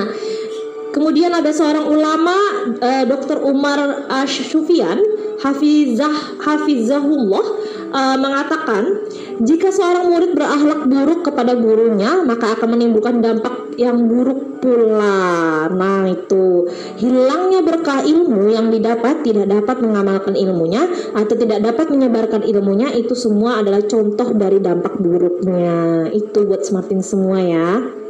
kemudian 0.97 1.33
ada 1.37 1.53
seorang 1.53 1.87
ulama 1.93 2.37
uh, 2.81 3.05
Dr. 3.05 3.45
Umar 3.45 4.09
Asyufian 4.09 4.97
Hafizah 5.45 6.41
Hafizahullah 6.41 7.45
uh, 7.93 8.17
mengatakan 8.17 9.06
jika 9.43 9.69
seorang 9.69 10.09
murid 10.09 10.33
berakhlak 10.33 10.81
buruk 10.89 11.21
kepada 11.27 11.53
gurunya 11.57 12.25
maka 12.25 12.57
akan 12.57 12.69
menimbulkan 12.77 13.21
dampak 13.21 13.67
yang 13.77 14.09
buruk 14.09 14.61
pula. 14.65 15.69
Nah, 15.69 16.09
itu 16.09 16.67
hilangnya 16.97 17.61
berkah 17.61 18.03
ilmu 18.03 18.51
yang 18.51 18.73
didapat 18.73 19.21
tidak 19.23 19.53
dapat 19.53 19.85
mengamalkan 19.85 20.35
ilmunya 20.35 20.89
atau 21.13 21.35
tidak 21.37 21.61
dapat 21.61 21.93
menyebarkan 21.93 22.43
ilmunya 22.43 22.91
itu 22.97 23.13
semua 23.13 23.61
adalah 23.61 23.85
contoh 23.85 24.33
dari 24.33 24.59
dampak 24.59 24.97
buruknya. 24.97 26.09
Itu 26.11 26.49
buat 26.49 26.65
smartin 26.65 27.05
semua 27.05 27.39
ya. 27.45 28.06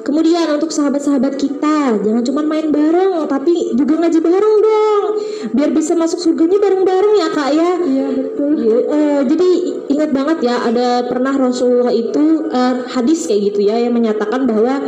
Kemudian 0.00 0.48
untuk 0.56 0.72
sahabat-sahabat 0.72 1.36
kita, 1.36 2.00
jangan 2.00 2.22
cuma 2.24 2.40
main 2.40 2.72
bareng, 2.72 3.28
tapi 3.28 3.76
juga 3.76 4.00
ngaji 4.00 4.18
bareng 4.20 4.56
dong, 4.64 5.04
biar 5.52 5.70
bisa 5.76 5.92
masuk 5.92 6.18
surganya 6.18 6.56
bareng-bareng 6.56 7.14
ya 7.20 7.28
kak 7.28 7.50
ya. 7.52 7.70
Iya 7.84 8.06
betul. 8.16 8.50
Ya, 8.60 8.78
eh, 8.80 9.20
jadi 9.28 9.48
ingat 9.92 10.10
banget 10.16 10.38
ya, 10.48 10.56
ada 10.64 10.88
pernah 11.04 11.36
Rasulullah 11.36 11.92
itu 11.92 12.48
eh, 12.48 12.74
hadis 12.88 13.28
kayak 13.28 13.52
gitu 13.52 13.60
ya 13.68 13.76
yang 13.76 13.92
menyatakan 13.92 14.48
bahwa 14.48 14.80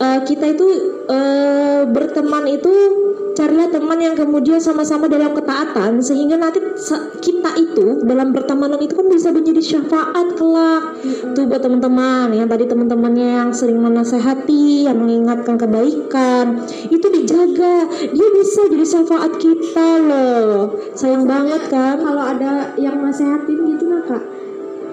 eh, 0.00 0.20
kita 0.24 0.46
itu 0.52 0.66
eh, 1.08 1.82
berteman 1.88 2.44
itu 2.50 2.72
carilah 3.36 3.68
teman 3.68 4.00
yang 4.00 4.16
kemudian 4.16 4.56
sama-sama 4.56 5.12
dalam 5.12 5.36
ketaatan 5.36 6.00
sehingga 6.00 6.40
nanti 6.40 6.56
kita 7.20 7.52
itu 7.60 8.00
dalam 8.08 8.32
pertemanan 8.32 8.80
itu 8.80 8.96
kan 8.96 9.06
bisa 9.12 9.28
menjadi 9.28 9.60
syafaat 9.60 10.40
kelak. 10.40 10.96
Tuh 11.36 11.44
buat 11.44 11.60
teman-teman 11.60 12.32
yang 12.32 12.48
tadi 12.48 12.64
teman-temannya 12.64 13.28
yang 13.44 13.50
sering 13.52 13.84
menasehati 13.84 14.88
yang 14.88 14.96
mengingatkan 14.96 15.60
kebaikan 15.60 16.64
itu 16.88 17.06
dijaga. 17.12 17.84
Dia 18.08 18.28
bisa 18.32 18.60
jadi 18.72 18.86
syafaat 18.88 19.32
kita 19.36 19.88
loh. 20.00 20.80
Sayang 20.96 21.28
banget 21.28 21.68
kan? 21.68 22.00
Kalau 22.00 22.24
ada 22.24 22.72
yang 22.80 23.04
nasehatin 23.04 23.68
gitu 23.68 23.84
nah 23.86 24.02
kak, 24.08 24.24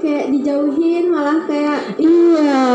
kayak 0.04 0.28
dijauhin 0.36 1.08
malah 1.08 1.40
kayak 1.48 1.96
Iya, 1.96 2.68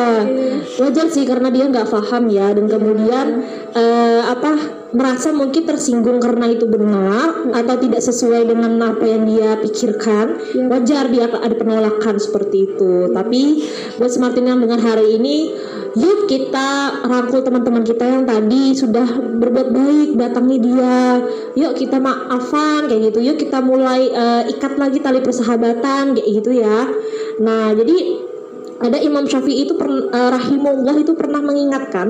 wajar 0.80 1.06
sih 1.12 1.28
karena 1.28 1.52
dia 1.52 1.68
nggak 1.68 1.92
paham 1.92 2.32
ya. 2.32 2.56
Dan 2.56 2.64
kemudian 2.72 3.44
eh, 3.76 4.20
apa 4.24 4.77
merasa 4.92 5.28
mungkin 5.36 5.68
tersinggung 5.68 6.16
karena 6.16 6.48
itu 6.48 6.64
benar 6.64 7.52
atau 7.52 7.76
tidak 7.76 8.00
sesuai 8.00 8.48
dengan 8.48 8.80
apa 8.80 9.04
yang 9.04 9.28
dia 9.28 9.60
pikirkan. 9.60 10.40
Wajar 10.68 11.12
dia 11.12 11.28
ada 11.28 11.52
penolakan 11.52 12.16
seperti 12.16 12.72
itu. 12.72 13.12
Tapi 13.12 13.42
buat 14.00 14.08
Smartin 14.08 14.48
yang 14.48 14.60
dengan 14.64 14.80
hari 14.80 15.20
ini, 15.20 15.52
yuk 15.92 16.24
kita 16.24 17.02
rangkul 17.04 17.44
teman-teman 17.44 17.84
kita 17.84 18.04
yang 18.04 18.24
tadi 18.24 18.72
sudah 18.72 19.08
berbuat 19.38 19.68
baik, 19.72 20.08
datangi 20.16 20.56
dia. 20.62 21.20
Yuk 21.52 21.76
kita 21.76 22.00
maafan 22.00 22.88
kayak 22.88 23.12
gitu. 23.12 23.18
Yuk 23.28 23.36
kita 23.36 23.60
mulai 23.60 24.08
eh, 24.08 24.42
ikat 24.56 24.80
lagi 24.80 25.04
tali 25.04 25.20
persahabatan 25.20 26.16
kayak 26.16 26.28
gitu 26.40 26.50
ya. 26.64 26.88
Nah, 27.44 27.76
jadi 27.76 27.96
ada 28.78 28.98
Imam 29.02 29.26
Syafi'i 29.26 29.66
itu 29.66 29.74
per, 29.74 29.90
eh, 29.90 30.30
rahimahullah 30.32 30.96
itu 31.02 31.12
pernah 31.18 31.42
mengingatkan 31.42 32.08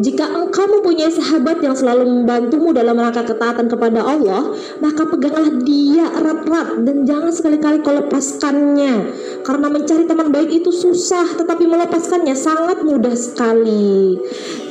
jika 0.00 0.24
engkau 0.24 0.64
mempunyai 0.64 1.12
sahabat 1.12 1.60
yang 1.60 1.76
selalu 1.76 2.08
membantumu 2.08 2.72
dalam 2.72 2.96
rangka 2.96 3.28
ketaatan 3.28 3.68
kepada 3.68 4.00
Allah, 4.00 4.56
maka 4.80 5.04
peganglah 5.04 5.52
dia 5.60 6.08
erat-erat 6.16 6.80
dan 6.80 7.04
jangan 7.04 7.28
sekali-kali 7.28 7.84
kau 7.84 7.92
lepaskannya. 7.92 9.12
Karena 9.42 9.66
mencari 9.68 10.08
teman 10.08 10.32
baik 10.32 10.62
itu 10.62 10.70
susah, 10.72 11.36
tetapi 11.36 11.68
melepaskannya 11.68 12.32
sangat 12.32 12.80
mudah 12.86 13.12
sekali. 13.12 14.16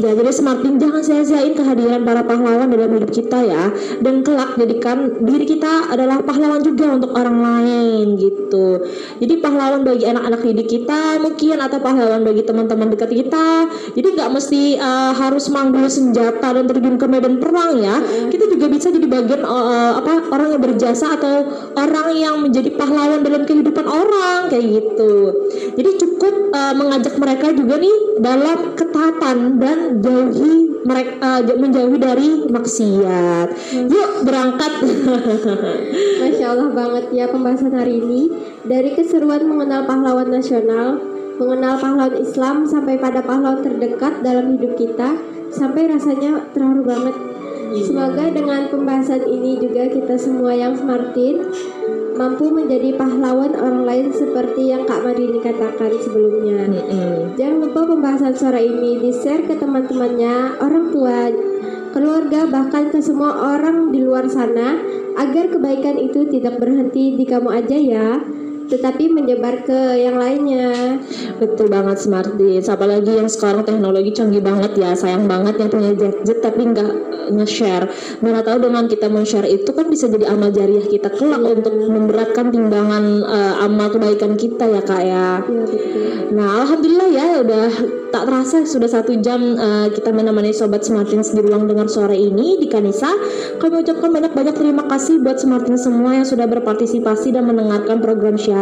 Ya, 0.01 0.15
jadi 0.17 0.31
semakin 0.33 0.81
jangan 0.81 1.01
sia-siain 1.05 1.53
kehadiran 1.53 2.01
para 2.01 2.25
pahlawan 2.25 2.71
dalam 2.71 2.89
hidup 2.97 3.11
kita 3.13 3.45
ya, 3.45 3.69
dan 4.01 4.25
kelak 4.25 4.57
jadikan 4.57 5.21
diri 5.21 5.45
kita 5.45 5.91
adalah 5.91 6.23
pahlawan 6.25 6.63
juga 6.65 6.97
untuk 6.97 7.13
orang 7.13 7.37
lain 7.37 8.17
gitu. 8.17 8.81
Jadi 9.21 9.33
pahlawan 9.37 9.85
bagi 9.85 10.07
anak-anak 10.07 10.41
didik 10.49 10.67
kita 10.81 11.21
mungkin 11.21 11.61
atau 11.61 11.77
pahlawan 11.77 12.25
bagi 12.25 12.41
teman-teman 12.41 12.89
dekat 12.95 13.11
kita. 13.11 13.69
Jadi 13.93 14.07
nggak 14.17 14.29
mesti 14.31 14.61
uh, 14.79 15.10
harus 15.13 15.47
manggul 15.51 15.87
senjata 15.87 16.55
dan 16.55 16.65
terjun 16.67 16.95
ke 16.95 17.05
medan 17.07 17.37
perang 17.37 17.79
ya. 17.79 17.99
Kita 18.27 18.47
juga 18.51 18.65
bisa 18.71 18.89
jadi 18.89 19.07
bagian 19.07 19.41
uh, 19.43 20.01
apa 20.01 20.31
orang 20.31 20.57
yang 20.57 20.61
berjasa 20.61 21.19
atau 21.19 21.47
orang 21.75 22.09
yang 22.15 22.35
menjadi 22.41 22.73
pahlawan 22.75 23.21
dalam 23.21 23.43
kehidupan 23.45 23.85
orang 23.85 24.49
kayak 24.49 24.65
gitu. 24.81 25.13
Jadi 25.77 25.89
cukup 26.01 26.53
uh, 26.55 26.73
mengajak 26.75 27.15
mereka 27.19 27.53
juga 27.55 27.77
nih 27.79 27.97
dalam 28.19 28.73
ketaatan 28.75 29.37
dan 29.59 29.77
jauhi 30.01 30.81
mereka 30.81 31.45
menjauhi 31.45 31.97
dari 32.01 32.29
maksiat. 32.49 33.47
Yuk 33.87 34.09
berangkat. 34.25 34.73
Masya 36.21 36.45
Allah 36.53 36.69
banget 36.73 37.05
ya 37.13 37.25
pembahasan 37.29 37.73
hari 37.73 37.97
ini 37.97 38.29
Dari 38.61 38.93
keseruan 38.93 39.41
mengenal 39.45 39.89
pahlawan 39.89 40.29
nasional 40.29 41.10
Mengenal 41.41 41.81
pahlawan 41.81 42.21
Islam 42.21 42.69
sampai 42.69 43.01
pada 43.01 43.25
pahlawan 43.25 43.65
terdekat 43.65 44.21
dalam 44.21 44.53
hidup 44.53 44.77
kita 44.77 45.17
Sampai 45.49 45.89
rasanya 45.89 46.47
terharu 46.53 46.85
banget. 46.85 47.17
Semoga 47.81 48.29
dengan 48.29 48.69
pembahasan 48.69 49.25
ini 49.25 49.59
juga 49.59 49.89
kita 49.89 50.15
semua 50.15 50.53
yang 50.53 50.77
smartin 50.77 51.43
Mampu 52.11 52.51
menjadi 52.51 52.93
pahlawan 52.99 53.55
orang 53.55 53.87
lain 53.87 54.07
seperti 54.13 54.69
yang 54.69 54.85
Kak 54.85 55.01
Madini 55.01 55.39
katakan 55.41 55.89
sebelumnya. 55.95 56.69
Jangan 57.33 57.57
lupa 57.65 57.81
pembahasan 57.87 58.35
sore 58.35 58.61
ini 58.67 58.99
di-share 58.99 59.47
ke 59.47 59.55
teman-temannya, 59.57 60.59
orang 60.59 60.91
tua, 60.91 61.31
keluarga, 61.95 62.45
bahkan 62.51 62.91
ke 62.93 62.99
semua 62.99 63.55
orang 63.55 63.89
di 63.95 64.03
luar 64.03 64.27
sana 64.27 64.77
agar 65.17 65.49
kebaikan 65.49 65.97
itu 65.97 66.27
tidak 66.27 66.59
berhenti 66.59 67.15
di 67.15 67.25
kamu 67.25 67.49
aja 67.57 67.77
ya, 67.79 68.07
tetapi 68.71 69.11
menyebar 69.11 69.67
ke 69.67 69.99
yang 69.99 70.15
lainnya. 70.15 70.97
Betul 71.41 71.73
banget 71.73 71.97
Smarties 71.97 72.69
Apalagi 72.69 73.17
yang 73.17 73.25
sekarang 73.25 73.65
teknologi 73.65 74.13
canggih 74.13 74.45
banget 74.45 74.77
ya 74.77 74.93
Sayang 74.93 75.25
banget 75.25 75.57
yang 75.57 75.69
punya 75.73 75.91
gadget 75.97 76.37
tapi 76.37 76.69
nggak 76.69 76.91
eh, 76.91 77.29
nge-share 77.33 77.89
Mana 78.21 78.45
tahu 78.45 78.69
dengan 78.69 78.85
kita 78.85 79.09
men-share 79.09 79.49
itu 79.49 79.73
kan 79.73 79.89
bisa 79.89 80.05
jadi 80.05 80.29
amal 80.29 80.53
jariah 80.53 80.85
kita 80.85 81.09
kelak 81.09 81.41
Untuk 81.41 81.73
memberatkan 81.73 82.53
timbangan 82.53 83.03
eh, 83.25 83.55
amal 83.65 83.89
kebaikan 83.89 84.37
kita 84.37 84.69
ya 84.69 84.81
kak 84.85 85.01
ya 85.01 85.27
betul. 85.41 85.81
Nah 86.31 86.63
alhamdulillah 86.63 87.09
ya 87.11 87.25
udah 87.41 87.67
tak 88.11 88.27
terasa 88.27 88.63
sudah 88.67 88.87
satu 88.91 89.17
jam 89.19 89.39
eh, 89.57 89.87
kita 89.97 90.13
menemani 90.13 90.53
sobat 90.53 90.85
Smartins 90.85 91.33
di 91.33 91.41
ruang 91.41 91.65
dengar 91.65 91.89
sore 91.89 92.15
ini 92.15 92.61
di 92.61 92.69
Kanisa. 92.69 93.09
Kami 93.57 93.81
ucapkan 93.81 94.13
banyak-banyak 94.13 94.55
terima 94.55 94.85
kasih 94.85 95.19
buat 95.19 95.41
Smartins 95.41 95.83
semua 95.83 96.15
yang 96.15 96.27
sudah 96.27 96.45
berpartisipasi 96.45 97.33
dan 97.33 97.49
mendengarkan 97.49 97.99
program 97.99 98.37
siaran 98.37 98.60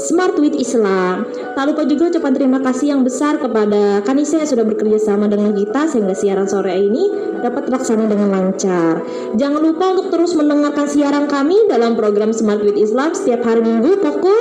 Smart 0.00 0.36
with 0.36 0.56
Islam. 0.56 1.24
Tak 1.56 1.64
lupa 1.70 1.88
juga 1.88 2.12
ucapan 2.12 2.32
terima 2.36 2.58
kasih 2.60 2.96
yang 2.96 3.04
besar 3.04 3.40
kepada 3.40 4.04
Kanisa 4.04 4.40
yang 4.40 4.48
sudah 4.48 4.64
bekerja 4.68 5.00
sama 5.00 5.28
dengan 5.28 5.56
kita 5.56 5.88
sehingga 5.88 6.12
siaran 6.12 6.48
sore 6.48 6.76
ini 6.76 7.08
dapat 7.40 7.68
terlaksana 7.68 8.04
dengan 8.04 8.28
lancar. 8.28 9.00
Jangan 9.36 9.60
lupa 9.60 9.96
untuk 9.96 10.12
terus 10.12 10.36
mendengarkan 10.36 10.84
siaran 10.88 11.24
kami 11.28 11.56
dalam 11.68 11.96
program 11.96 12.34
Smart 12.36 12.60
with 12.60 12.76
Islam 12.76 13.16
setiap 13.16 13.44
hari 13.44 13.64
Minggu 13.64 13.96
pukul 14.00 14.40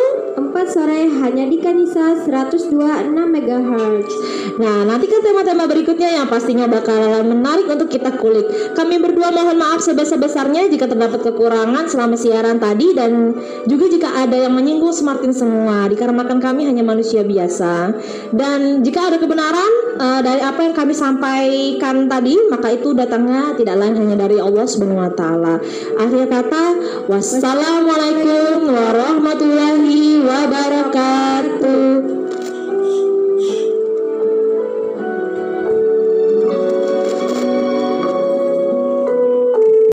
4 0.60 0.76
sore 0.76 1.08
hanya 1.24 1.48
di 1.48 1.56
Kanisa 1.56 2.20
102.6 2.20 3.16
MHz. 3.16 4.12
Nah, 4.60 4.84
nantikan 4.84 5.24
tema-tema 5.24 5.72
berikutnya 5.72 6.20
yang 6.20 6.28
pastinya 6.28 6.68
bakalan 6.68 7.32
menarik 7.32 7.64
untuk 7.72 7.88
kita 7.88 8.20
kulik. 8.20 8.76
Kami 8.76 9.00
berdua 9.00 9.32
mohon 9.32 9.56
maaf 9.56 9.80
sebesar-besarnya 9.80 10.68
jika 10.68 10.92
terdapat 10.92 11.24
kekurangan 11.24 11.88
selama 11.88 12.20
siaran 12.20 12.60
tadi 12.60 12.92
dan 12.92 13.40
juga 13.72 13.88
jika 13.88 14.12
ada 14.20 14.36
yang 14.36 14.52
menyinggung 14.52 14.92
Smartin 14.92 15.32
semua, 15.32 15.88
dikarenakan 15.88 16.44
kami 16.44 16.68
hanya 16.68 16.84
manusia 16.84 17.24
biasa. 17.24 17.96
Dan 18.36 18.84
jika 18.84 19.16
ada 19.16 19.16
kebenaran 19.16 19.72
eh, 19.96 20.20
dari 20.28 20.44
apa 20.44 20.60
yang 20.60 20.76
kami 20.76 20.92
sampaikan 20.92 22.12
tadi, 22.12 22.36
maka 22.52 22.76
itu 22.76 22.92
datangnya 22.92 23.56
tidak 23.56 23.80
lain 23.80 23.96
hanya 23.96 24.28
dari 24.28 24.44
Allah 24.44 24.68
Subhanahu 24.68 25.08
wa 25.08 25.14
taala. 25.16 25.56
Akhir 25.96 26.28
kata, 26.28 26.64
wassalamualaikum 27.08 28.68
warahmatullahi 28.68 30.20
wabarakatuh. 30.50 32.19